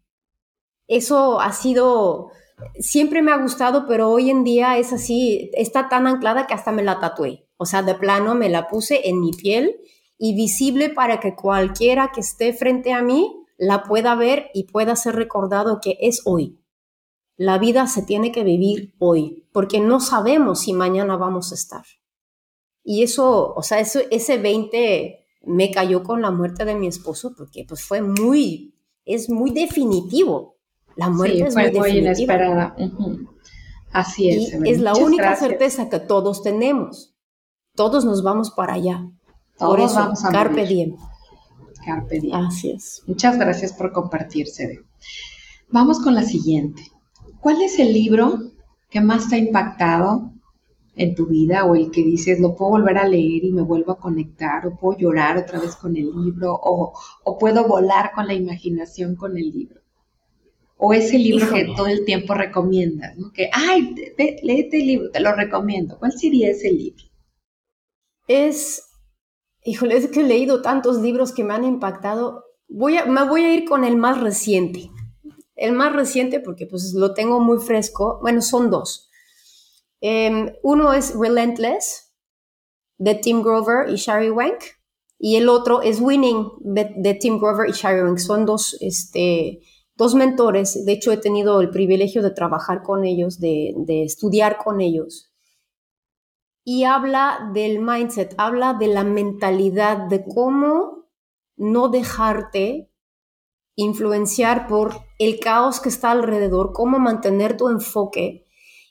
[0.89, 2.33] Eso ha sido,
[2.81, 6.73] siempre me ha gustado, pero hoy en día es así, está tan anclada que hasta
[6.73, 7.47] me la tatué.
[7.57, 9.77] O sea, de plano me la puse en mi piel
[10.19, 14.97] y visible para que cualquiera que esté frente a mí la pueda ver y pueda
[14.97, 16.59] ser recordado que es hoy.
[17.37, 21.85] La vida se tiene que vivir hoy, porque no sabemos si mañana vamos a estar.
[22.91, 27.35] Y eso, o sea, eso, ese 20 me cayó con la muerte de mi esposo,
[27.37, 28.73] porque pues fue muy,
[29.05, 30.57] es muy definitivo.
[30.97, 32.75] La muerte es muy, muy inesperada.
[33.93, 34.55] Así es.
[34.65, 37.15] Y es la única certeza que todos tenemos.
[37.75, 39.07] Todos nos vamos para allá.
[39.59, 40.97] Todos por eso, vamos a carpe diem.
[41.85, 42.35] Carpe diem.
[42.37, 43.03] Así es.
[43.07, 44.81] Muchas gracias por compartirse.
[45.69, 46.85] Vamos con la siguiente.
[47.43, 48.39] ¿Cuál es el libro
[48.89, 50.33] que más te ha impactado
[50.99, 53.93] en tu vida o el que dices, lo puedo volver a leer y me vuelvo
[53.93, 56.93] a conectar o puedo llorar otra vez con el libro o,
[57.39, 59.81] puedo volar con la imaginación con el libro?
[60.77, 63.33] O ese libro que todo el tiempo recomiendas, ¿no?
[63.33, 63.95] Que, ay,
[64.43, 65.99] léete el libro, te lo recomiendo.
[65.99, 67.05] ¿Cuál sería ese libro?
[68.27, 68.83] Es,
[69.65, 72.45] híjole, es que he leído tantos libros que me han impactado.
[72.69, 74.91] Voy a, me voy a ir con el más reciente.
[75.55, 79.08] El más reciente, porque pues lo tengo muy fresco, bueno, son dos.
[80.01, 82.13] Em, uno es Relentless,
[82.99, 84.63] de Tim Grover y Shari Wank,
[85.19, 88.19] y el otro es Winning, de, Tim Grover y Shari Wank.
[88.19, 89.61] Son dos, este,
[89.97, 90.85] dos mentores.
[90.85, 95.33] De hecho, he tenido el privilegio de trabajar con ellos, de, de estudiar con ellos.
[96.65, 101.09] Y habla del mindset, habla de la mentalidad, de cómo
[101.57, 102.93] no dejarte
[103.75, 108.48] influenciar por el caos que está alrededor, cómo mantener tu enfoque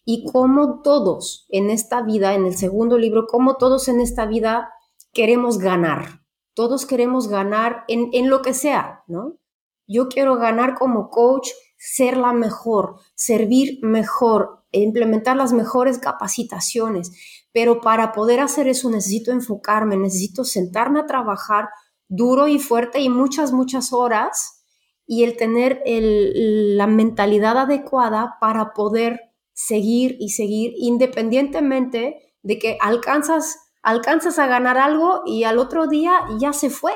[0.10, 4.70] y cómo todos en esta vida, en el segundo libro, cómo todos en esta vida
[5.12, 6.22] queremos ganar.
[6.54, 9.38] Todos queremos ganar en, en lo que sea, ¿no?
[9.86, 17.12] Yo quiero ganar como coach, ser la mejor, servir mejor, implementar las mejores capacitaciones.
[17.52, 21.67] Pero para poder hacer eso necesito enfocarme, necesito sentarme a trabajar
[22.08, 24.63] duro y fuerte y muchas, muchas horas
[25.06, 29.26] y el tener la mentalidad adecuada para poder
[29.58, 36.13] seguir y seguir independientemente de que alcanzas, alcanzas a ganar algo y al otro día
[36.39, 36.93] ya se fue.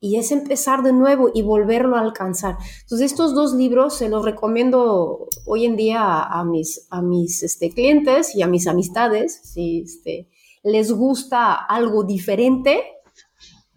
[0.00, 2.56] Y es empezar de nuevo y volverlo a alcanzar.
[2.80, 7.70] Entonces, estos dos libros se los recomiendo hoy en día a, mis, a mis este,
[7.70, 9.40] clientes y a mis amistades.
[9.44, 10.28] Si este,
[10.64, 12.82] les gusta algo diferente,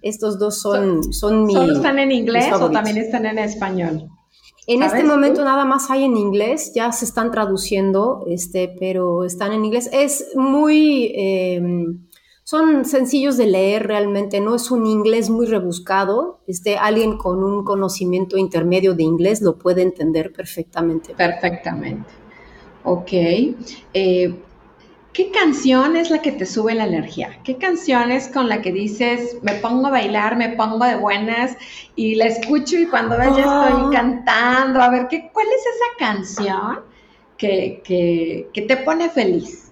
[0.02, 4.10] estos dos son, son, ¿Solo están en inglés o también están en español?
[4.68, 9.52] En este momento nada más hay en inglés, ya se están traduciendo, este, pero están
[9.52, 9.90] en inglés.
[9.94, 12.00] Es muy, em,
[12.44, 16.40] son sencillos de leer realmente, no es un inglés muy rebuscado.
[16.48, 21.14] Este, alguien con un conocimiento intermedio de inglés lo puede entender perfectamente.
[21.14, 22.10] Perfectamente.
[22.84, 23.12] Ok.
[23.94, 24.36] Eh,
[25.16, 27.40] ¿qué canción es la que te sube la energía?
[27.44, 31.56] ¿Qué canción es con la que dices, me pongo a bailar, me pongo de buenas
[31.96, 33.90] y la escucho y cuando ves ya estoy ah.
[33.94, 34.82] cantando?
[34.82, 36.82] A ver, ¿qué, ¿cuál es esa canción
[37.38, 37.82] que,
[38.54, 39.72] que, te pone feliz?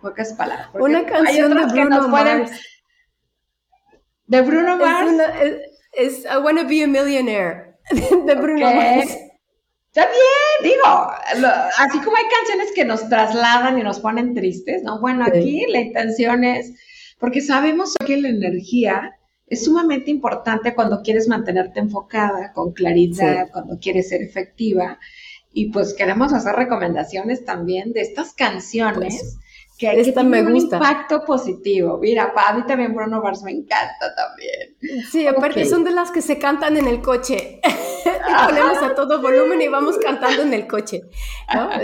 [0.00, 0.68] Pocas palabras.
[0.74, 2.50] Una canción de Bruno Mars.
[4.26, 5.12] ¿De Bruno Mars?
[5.92, 9.16] Es, I Wanna Be a Millionaire, de Bruno Mars.
[9.94, 14.98] Está bien, digo, así como hay canciones que nos trasladan y nos ponen tristes, ¿no?
[15.00, 16.72] Bueno, aquí la intención es,
[17.18, 23.78] porque sabemos que la energía es sumamente importante cuando quieres mantenerte enfocada, con claridad, cuando
[23.78, 24.98] quieres ser efectiva.
[25.52, 29.38] Y pues queremos hacer recomendaciones también de estas canciones pues,
[29.76, 31.98] que, Esta me un impacto positivo.
[31.98, 35.04] Mira, para mí también Bruno Mars me encanta también.
[35.10, 37.60] Sí, aparte son de las que se cantan en el coche.
[38.46, 41.02] ponemos a todo volumen y vamos cantando en el coche.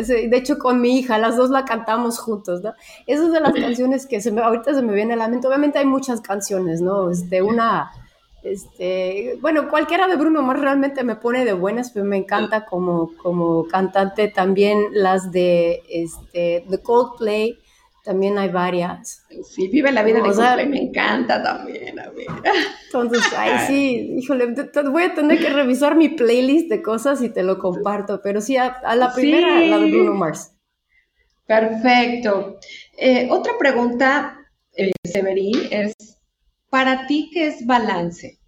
[0.06, 2.62] De hecho, con mi hija, las dos la cantamos juntos.
[2.62, 2.74] ¿no?
[3.06, 5.46] Esas son de las canciones que se me, ahorita se me viene a la mente.
[5.46, 7.10] Obviamente hay muchas canciones, ¿no?
[7.10, 7.90] Este, una...
[8.40, 13.10] Este, bueno, cualquiera de Bruno Mars realmente me pone de buenas, pero me encanta como,
[13.16, 17.58] como cantante también las de este, The Coldplay,
[18.08, 19.22] también hay varias.
[19.50, 22.10] Sí, vive la vida de Coldplay, me encanta también, a
[22.86, 24.46] Entonces, ay, sí, híjole,
[24.90, 28.56] voy a tener que revisar mi playlist de cosas y te lo comparto, pero sí,
[28.56, 30.54] a, la primera, la de Bruno Mars.
[31.46, 32.58] Perfecto.
[32.96, 34.38] Eh, otra pregunta,
[34.74, 35.92] eh, Severín, es,
[36.70, 38.38] para ti, ¿qué es balance?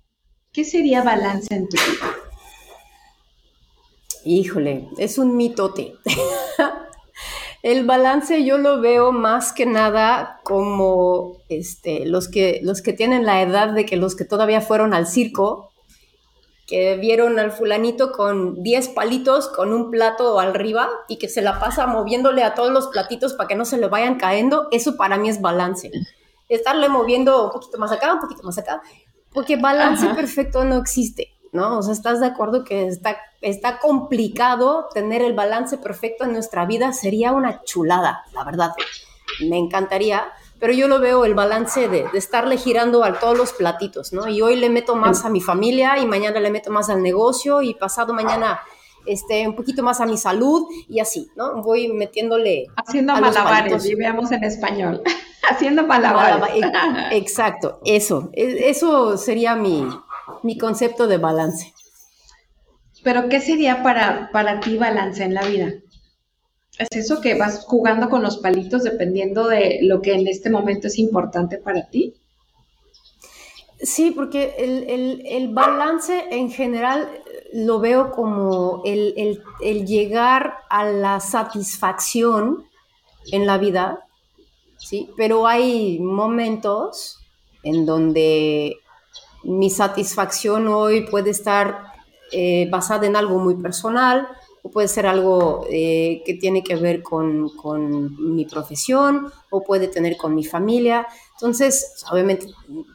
[0.54, 2.14] ¿Qué sería balance en tu vida?
[4.24, 5.96] Híjole, es un mitote.
[7.62, 13.26] El balance yo lo veo más que nada como este, los, que, los que tienen
[13.26, 15.70] la edad de que los que todavía fueron al circo,
[16.66, 21.60] que vieron al fulanito con 10 palitos con un plato arriba y que se la
[21.60, 25.18] pasa moviéndole a todos los platitos para que no se le vayan cayendo, eso para
[25.18, 25.90] mí es balance.
[26.48, 28.80] Estarle moviendo un poquito más acá, un poquito más acá,
[29.34, 31.28] porque balance perfecto no existe.
[31.52, 31.78] ¿No?
[31.78, 36.66] O sea, ¿estás de acuerdo que está, está complicado tener el balance perfecto en nuestra
[36.66, 36.92] vida?
[36.92, 38.72] Sería una chulada, la verdad.
[39.48, 40.24] Me encantaría,
[40.58, 44.28] pero yo lo veo el balance de, estarle girando a todos los platitos, ¿no?
[44.28, 47.62] Y hoy le meto más a mi familia y mañana le meto más al negocio
[47.62, 48.60] y pasado mañana
[49.06, 51.62] este, un poquito más a mi salud y así, ¿no?
[51.62, 52.66] Voy metiéndole.
[52.76, 55.02] Haciendo malabares, y veamos en español.
[55.50, 56.64] Haciendo malabares.
[57.12, 58.30] exacto, eso.
[58.34, 59.88] E, eso sería mi,
[60.42, 61.72] mi concepto de balance.
[63.02, 65.72] Pero, ¿qué sería para, para ti balance en la vida?
[66.78, 70.86] ¿Es eso que vas jugando con los palitos dependiendo de lo que en este momento
[70.86, 72.14] es importante para ti?
[73.82, 77.08] Sí, porque el, balance en general
[77.54, 82.66] lo veo como el, el, llegar a la satisfacción
[83.32, 84.06] en la vida,
[84.76, 85.10] ¿sí?
[85.16, 87.20] Pero hay momentos
[87.62, 88.79] en donde
[89.42, 91.92] mi satisfacción hoy puede estar
[92.32, 94.28] eh, basada en algo muy personal
[94.62, 97.50] o puede ser algo eh, que tiene que ver con,
[98.34, 101.06] mi profesión o puede tener con mi familia.
[101.32, 102.46] Entonces, obviamente,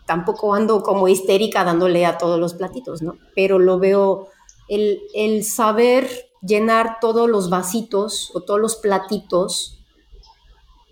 [0.05, 3.17] tampoco ando como histérica dándole a todos los platitos, ¿no?
[3.35, 4.27] Pero lo veo,
[4.67, 6.07] el, el saber
[6.41, 9.79] llenar todos los vasitos o todos los platitos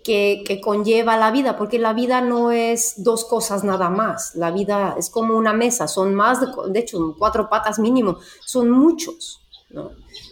[0.04, 4.94] que, conlleva la vida, porque la vida no es dos cosas nada más, la vida
[4.98, 9.40] es como una mesa, son más, de, hecho, cuatro patas mínimo, son muchos.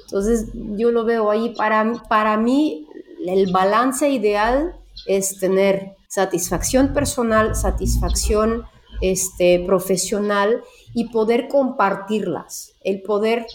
[0.04, 2.86] Entonces yo lo veo ahí, para, para mí
[3.26, 8.64] el balance ideal es tener satisfacción personal, satisfacción
[9.00, 13.46] este, profesional y poder compartirlas, el poder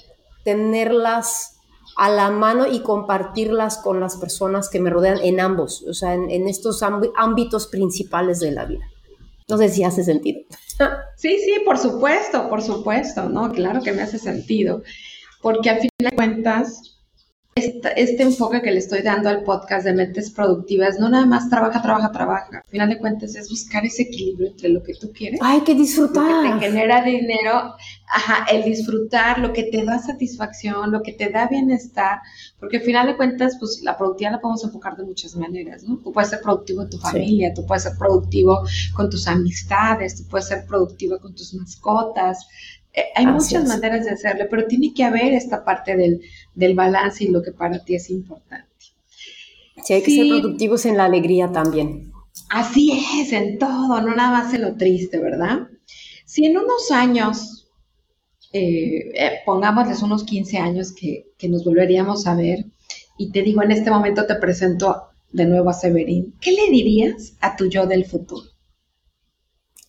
[0.44, 1.57] tenerlas
[1.98, 6.14] a la mano y compartirlas con las personas que me rodean en ambos, o sea,
[6.14, 8.86] en, estos ámbitos principales de la vida.
[9.50, 10.42] No sé si hace sentido.
[11.16, 13.52] Sí, sí, por supuesto, por supuesto, ¿no?
[13.52, 14.84] Claro que me hace sentido,
[15.42, 16.97] porque al fin de cuentas,
[17.58, 21.82] este, enfoque que le estoy dando al podcast de mentes productivas, no nada más trabaja,
[21.82, 22.58] trabaja, trabaja.
[22.64, 25.40] Al final de cuentas es buscar ese equilibrio entre lo que tú quieres.
[25.42, 26.46] Hay que disfrutar.
[26.46, 27.76] Lo que te genera dinero,
[28.08, 32.20] ajá, el disfrutar, lo que te da satisfacción, lo que te da bienestar,
[32.60, 35.98] porque al final de cuentas, pues la productividad la podemos enfocar de muchas maneras, ¿no?
[35.98, 38.62] Tú puedes ser productivo en tu familia, tú puedes ser productivo
[38.96, 42.48] con tus amistades, tú puedes ser productivo con tus mascotas,
[42.98, 47.28] eh, hay muchas maneras de hacerlo, pero tiene que haber esta parte del, balance y
[47.28, 48.66] lo que para ti es importante.
[49.84, 52.12] Sí, hay que ser productivos en la alegría también.
[52.50, 52.92] Así
[53.22, 55.68] es, en todo, no nada más en lo triste, ¿verdad?
[56.26, 57.68] Si en unos años,
[58.52, 62.66] eh, eh, pongámosles unos 15 años que, que, nos volveríamos a ver,
[63.16, 67.36] y te digo, en este momento te presento de nuevo a Severín, ¿qué le dirías
[67.42, 68.50] a tu yo del futuro?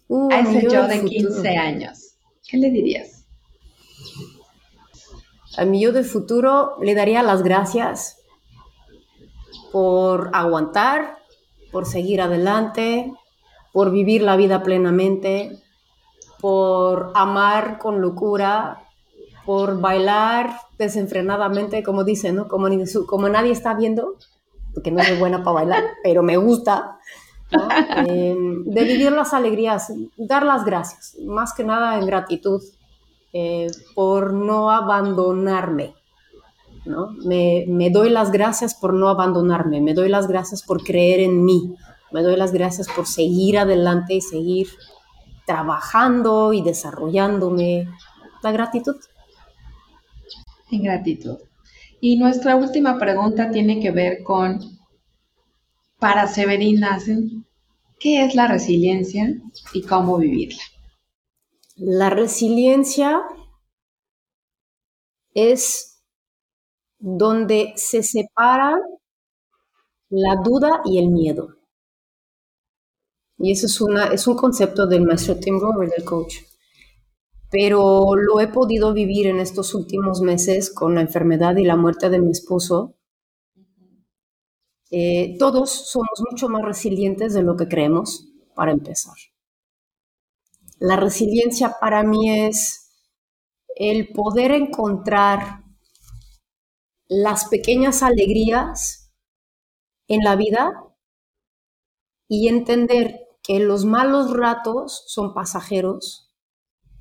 [0.09, 1.43] Uh, a ese yo del de futuro.
[1.43, 2.08] 15 años.
[2.49, 3.27] ¿Qué le dirías?
[5.59, 8.23] A mi yo del futuro le daría las gracias
[9.71, 11.19] por aguantar,
[11.71, 13.13] por seguir adelante,
[13.73, 15.61] por vivir la vida plenamente,
[16.41, 18.85] por amar con locura,
[19.45, 22.49] por bailar desenfrenadamente, como dicen, ¿no?
[22.49, 22.69] Como,
[23.07, 24.17] como nadie está viendo,
[24.73, 26.99] porque no soy buena para bailar, pero me gusta,
[27.53, 27.69] ¿no?
[28.07, 32.63] Eh, de vivir las alegrías, dar las gracias, más que nada en gratitud
[33.33, 35.95] eh, por no abandonarme.
[36.85, 37.09] ¿no?
[37.25, 41.45] Me, me doy las gracias por no abandonarme, me doy las gracias por creer en
[41.45, 41.75] mí,
[42.13, 44.69] me doy las gracias por seguir adelante y seguir
[45.49, 47.89] trabajando y desarrollándome.
[48.43, 48.97] La gratitud.
[50.71, 51.39] En gratitud.
[52.01, 54.78] Y nuestra última pregunta tiene que ver con,
[55.99, 57.47] para Severín Nassen,
[57.99, 59.27] ¿qué es la resiliencia
[59.73, 60.63] y cómo vivirla?
[61.77, 63.23] La resiliencia
[65.35, 66.03] es
[66.99, 68.77] donde se separa
[70.11, 71.57] la duda y el miedo.
[73.39, 76.39] Y eso es, una, es un concepto del maestro Tim Grover, del coach.
[77.51, 82.11] Pero lo he podido vivir en estos últimos meses con la enfermedad y la muerte
[82.11, 82.98] de mi esposo.
[84.91, 89.15] Eh, todos somos mucho más resilientes de lo que creemos, para empezar.
[90.81, 92.91] La resiliencia para mí es
[93.77, 95.63] el poder encontrar
[97.07, 99.13] las pequeñas alegrías
[100.09, 100.85] en la vida
[102.29, 106.35] y entender que los malos ratos son pasajeros,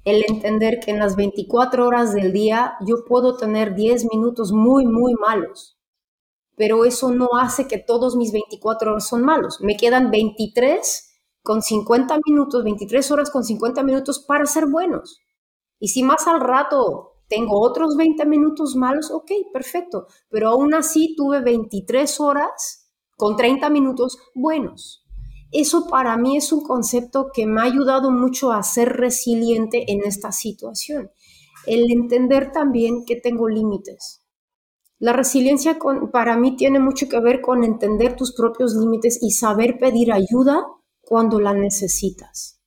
[0.05, 4.85] el entender que en las 24 horas del día yo puedo tener 10 minutos muy,
[4.85, 5.76] muy malos,
[6.57, 9.61] pero eso no hace que todos mis 24 horas son malos.
[9.61, 11.07] Me quedan 23
[11.43, 15.21] con 50 minutos, 23 horas con 50 minutos para ser buenos.
[15.79, 21.15] Y si más al rato tengo otros 20 minutos malos, ok, perfecto, pero aún así
[21.15, 25.05] tuve 23 horas con 30 minutos buenos.
[25.51, 30.03] Eso para mí es un concepto que me ha ayudado mucho a ser resiliente en
[30.05, 31.11] esta situación.
[31.67, 34.26] El entender también que tengo límites.
[34.99, 35.77] La resiliencia
[36.11, 40.65] para mí tiene mucho que ver con entender tus propios límites y saber pedir ayuda
[41.01, 42.59] cuando la necesitas.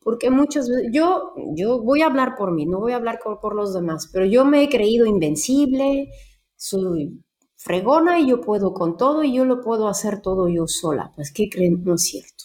[0.00, 3.40] Porque muchas veces, yo, yo voy a hablar por mí, no voy a hablar por,
[3.40, 6.10] por los demás, pero yo me he creído invencible,
[6.56, 7.24] soy
[7.56, 11.12] fregona y yo puedo con todo y yo lo puedo hacer todo yo sola.
[11.14, 11.82] Pues, ¿qué creen?
[11.84, 12.44] No es cierto.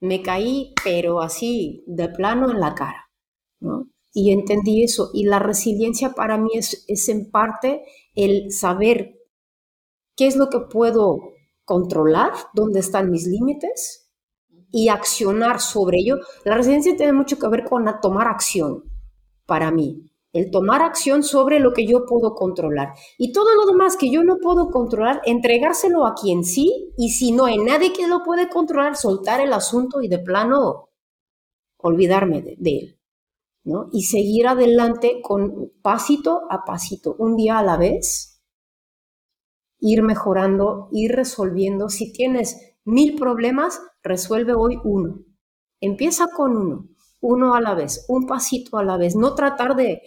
[0.00, 3.10] Me caí, pero así, de plano en la cara,
[3.60, 3.91] ¿no?
[4.12, 5.10] Y entendí eso.
[5.12, 7.84] Y la resiliencia para mí es, es en parte
[8.14, 9.18] el saber
[10.16, 11.32] qué es lo que puedo
[11.64, 14.10] controlar, dónde están mis límites
[14.70, 16.16] y accionar sobre ello.
[16.44, 18.84] La resiliencia tiene mucho que ver con tomar acción
[19.46, 22.94] para mí el tomar acción sobre lo que yo puedo controlar.
[23.18, 27.32] Y todo lo demás que yo no puedo controlar, entregárselo a quien sí, y si
[27.32, 30.88] no hay nadie que lo puede controlar, soltar el asunto y de plano
[31.76, 32.98] olvidarme de, de él.
[33.92, 38.42] Y seguir adelante con pasito a pasito, un día a la vez,
[39.78, 41.88] ir mejorando, ir resolviendo.
[41.88, 45.20] Si tienes mil problemas, resuelve hoy uno.
[45.80, 46.92] Empieza con uno
[47.22, 50.02] uno a la vez, un pasito a la vez, no tratar de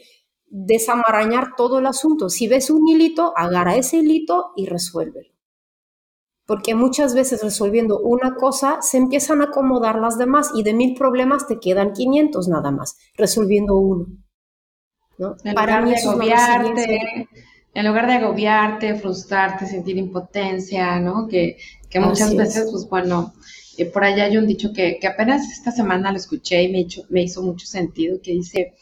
[0.47, 2.29] desamarañar todo el asunto.
[2.29, 5.34] Si ves un hilito, agarra ese hilito y resuélvelo.
[6.45, 10.95] Porque muchas veces resolviendo una cosa se empiezan a acomodar las demás y de mil
[10.95, 14.07] problemas te quedan 500 nada más, resolviendo uno.
[15.17, 15.35] ¿no?
[15.43, 17.29] En Para lugar mí de agobiarte,
[17.73, 21.27] en lugar de agobiarte, frustrarte, sentir impotencia, ¿no?
[21.27, 21.57] Que,
[21.89, 22.71] que muchas Así veces, es.
[22.71, 23.33] pues bueno,
[23.77, 26.81] eh, por allá hay un dicho que, que, apenas esta semana lo escuché y me,
[26.81, 28.73] hecho, me hizo mucho sentido, que dice,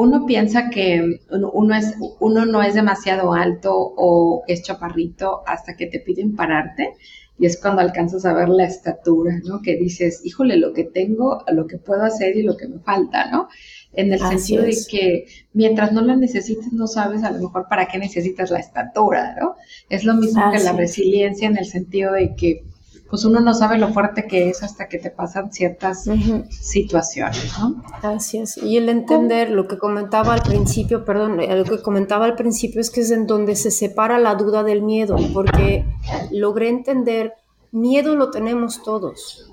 [0.00, 5.76] uno piensa que uno, es, uno no es demasiado alto o que es chaparrito hasta
[5.76, 6.94] que te piden pararte
[7.38, 9.60] y es cuando alcanzas a ver la estatura, ¿no?
[9.60, 13.30] Que dices, híjole, lo que tengo, lo que puedo hacer y lo que me falta,
[13.30, 13.48] ¿no?
[13.92, 14.86] En el Así sentido es.
[14.86, 18.58] de que mientras no la necesites, no sabes a lo mejor para qué necesitas la
[18.58, 19.56] estatura, ¿no?
[19.90, 22.64] Es lo mismo Así que la resiliencia en el sentido de que
[23.10, 26.48] pues uno no sabe lo fuerte que es hasta que te pasan ciertas uh -huh.
[26.48, 27.82] situaciones, ¿no?
[28.02, 28.56] Así es.
[28.56, 32.88] Y el entender lo que comentaba al principio, perdón, lo que comentaba al principio es
[32.88, 35.84] que es en donde se separa la duda del miedo, porque
[36.30, 37.34] logré entender,
[37.72, 39.50] miedo lo tenemos todos,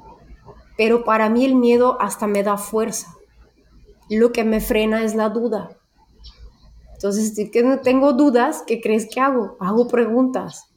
[0.78, 3.08] pero para mí el miedo hasta me da fuerza.
[4.10, 5.72] Lo que me frena es la duda.
[6.94, 9.58] Entonces, si tengo dudas, ¿qué crees que hago?
[9.60, 10.68] Hago preguntas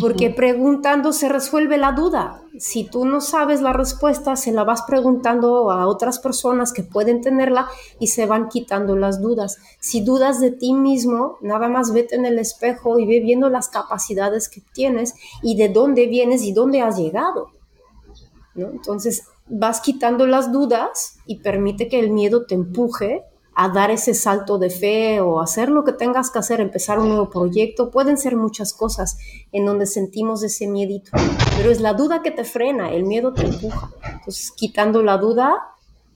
[0.00, 2.42] porque preguntando se resuelve la duda.
[2.58, 7.22] Si tú no sabes la respuesta, se la vas preguntando a otras personas que pueden
[7.22, 7.68] tenerla
[7.98, 9.58] y se van quitando las dudas.
[9.80, 13.68] Si dudas de ti mismo, nada más vete en el espejo y ve viendo las
[13.68, 17.48] capacidades que tienes y de dónde vienes y dónde has llegado.
[18.54, 23.24] Entonces vas quitando las dudas y permite que el miedo te empuje
[23.60, 27.08] a dar ese salto de fe o hacer lo que tengas que hacer, empezar un
[27.08, 27.90] nuevo proyecto.
[27.90, 29.18] Pueden ser muchas cosas
[29.50, 31.10] en donde sentimos ese miedito,
[31.56, 33.90] pero es la duda que te frena, el miedo te empuja.
[34.12, 35.56] Entonces, quitando la duda,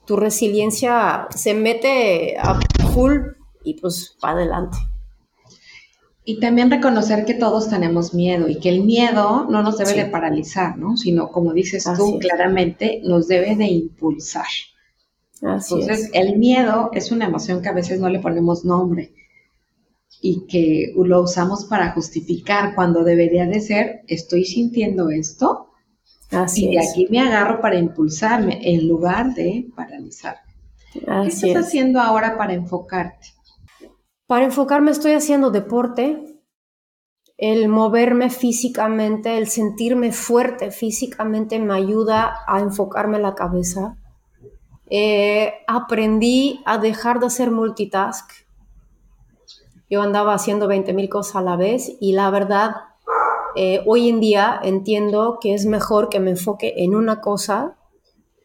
[0.07, 2.61] tu resiliencia se mete a
[2.95, 3.19] full
[3.65, 4.79] y pues para adelante.
[6.25, 10.05] Y también reconocer que todos tenemos miedo y que el miedo no nos debe de
[10.05, 10.97] paralizar, ¿no?
[10.97, 14.47] Sino, como dices tú claramente, nos debe de impulsar.
[15.43, 19.13] Entonces, el miedo es una emoción que a veces no le ponemos nombre
[20.21, 25.73] y que lo usamos para justificar cuando debería de ser, estoy sintiendo esto
[26.33, 30.41] Así y de aquí me agarro para impulsarme en lugar de paralizarme.
[30.93, 33.29] ¿Qué estás haciendo ahora para enfocarte?
[34.27, 36.41] Para enfocarme estoy haciendo deporte,
[37.37, 43.99] el moverme físicamente, el sentirme fuerte físicamente me ayuda a enfocarme la cabeza.
[44.95, 48.31] Eh, aprendí a dejar de hacer multitask.
[49.89, 52.75] Yo andaba haciendo 20 mil cosas a la vez y la verdad,
[53.57, 57.79] eh, hoy en día entiendo que es mejor que me enfoque en una cosa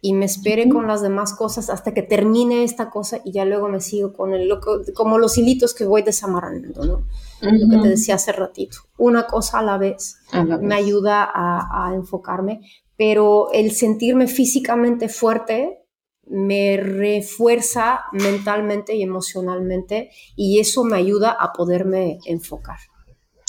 [0.01, 3.67] y me espere con las demás cosas hasta que termine esta cosa y ya luego
[3.67, 4.49] me sigo con el
[4.95, 7.03] como los hilitos que voy desamarrando, ¿no?
[7.41, 8.77] Lo que te decía hace ratito.
[8.97, 10.19] Una cosa a la vez,
[10.61, 12.61] me ayuda a, enfocarme,
[12.95, 15.83] pero el sentirme físicamente fuerte
[16.30, 22.80] me refuerza mentalmente y emocionalmente y eso me ayuda a poderme enfocar.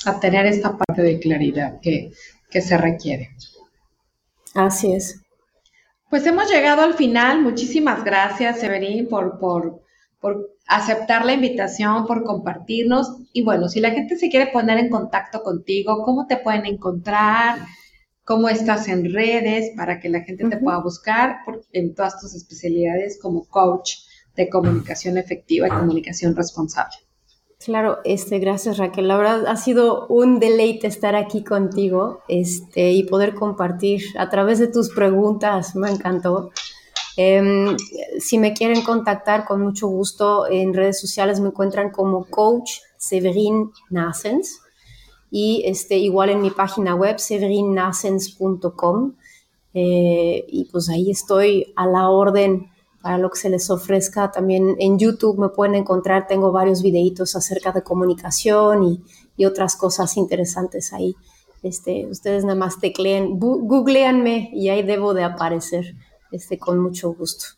[0.04, 2.12] A tener esta parte de claridad que,
[2.50, 3.30] que se requiere.
[4.54, 5.20] Así es.
[6.08, 7.42] Pues hemos llegado al final.
[7.42, 9.82] Muchísimas gracias, Severín, por, por,
[10.20, 13.18] por aceptar la invitación, por compartirnos.
[13.32, 17.58] Y bueno, si la gente se quiere poner en contacto contigo, ¿cómo te pueden encontrar?
[18.28, 21.38] Cómo estás en redes para que la gente te pueda buscar
[21.72, 23.94] en todas tus especialidades como coach
[24.36, 26.94] de comunicación efectiva y comunicación responsable.
[27.64, 29.08] Claro, este, gracias Raquel.
[29.08, 34.58] La verdad ha sido un deleite estar aquí contigo este, y poder compartir a través
[34.58, 35.74] de tus preguntas.
[35.74, 36.50] Me encantó.
[37.16, 37.78] Em,
[38.20, 43.70] si me quieren contactar, con mucho gusto en redes sociales me encuentran como Coach Severin
[43.88, 44.60] Nassens
[45.30, 49.14] y este, igual en mi página web, severinnascens.com.
[49.74, 52.70] Eh, y pues ahí estoy a la orden
[53.02, 54.30] para lo que se les ofrezca.
[54.30, 59.02] También en YouTube me pueden encontrar, tengo varios videitos acerca de comunicación y,
[59.36, 61.14] y otras cosas interesantes ahí.
[61.62, 65.94] Este, ustedes nada más tecleen, googleanme y ahí debo de aparecer
[66.30, 67.57] este, con mucho gusto.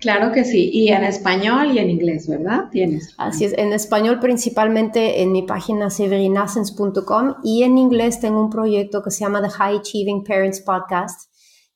[0.00, 2.70] Claro que sí, y en español y en inglés, ¿verdad?
[2.72, 3.14] Tienes.
[3.18, 9.02] Así es, en español principalmente en mi página severinascens.com y en inglés tengo un proyecto
[9.02, 11.30] que se llama The High Achieving Parents Podcast,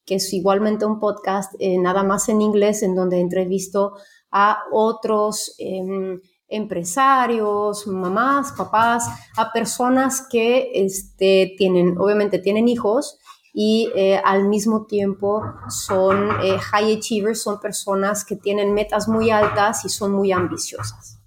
[0.07, 3.93] que es igualmente un podcast eh, nada más en inglés en donde entrevisto
[4.31, 6.19] a otros em,
[6.49, 9.07] empresarios, mamás, papás,
[9.37, 13.19] a personas que este, tienen, obviamente tienen hijos,
[13.57, 19.31] y eh, al mismo tiempo son eh, high achievers, son personas que tienen metas muy
[19.31, 21.21] altas y son muy ambiciosas.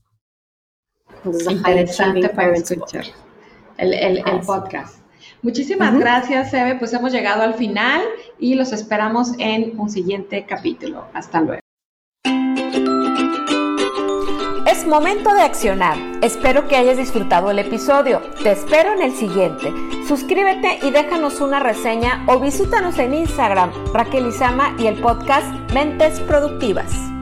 [1.49, 3.05] Interesante para escuchar
[3.77, 4.99] el, el, el podcast.
[5.41, 6.75] Muchísimas gracias, Eve.
[6.75, 8.01] Pues hemos llegado al final
[8.37, 11.05] y los esperamos en un siguiente capítulo.
[11.13, 11.66] Hasta luego.
[14.87, 15.97] Momento de accionar.
[16.21, 18.21] Espero que hayas disfrutado el episodio.
[18.41, 19.73] Te espero en el siguiente.
[20.07, 26.21] Suscríbete y déjanos una reseña o visítanos en Instagram, Raquel Izama y el podcast Mentes
[26.21, 27.16] Productivas.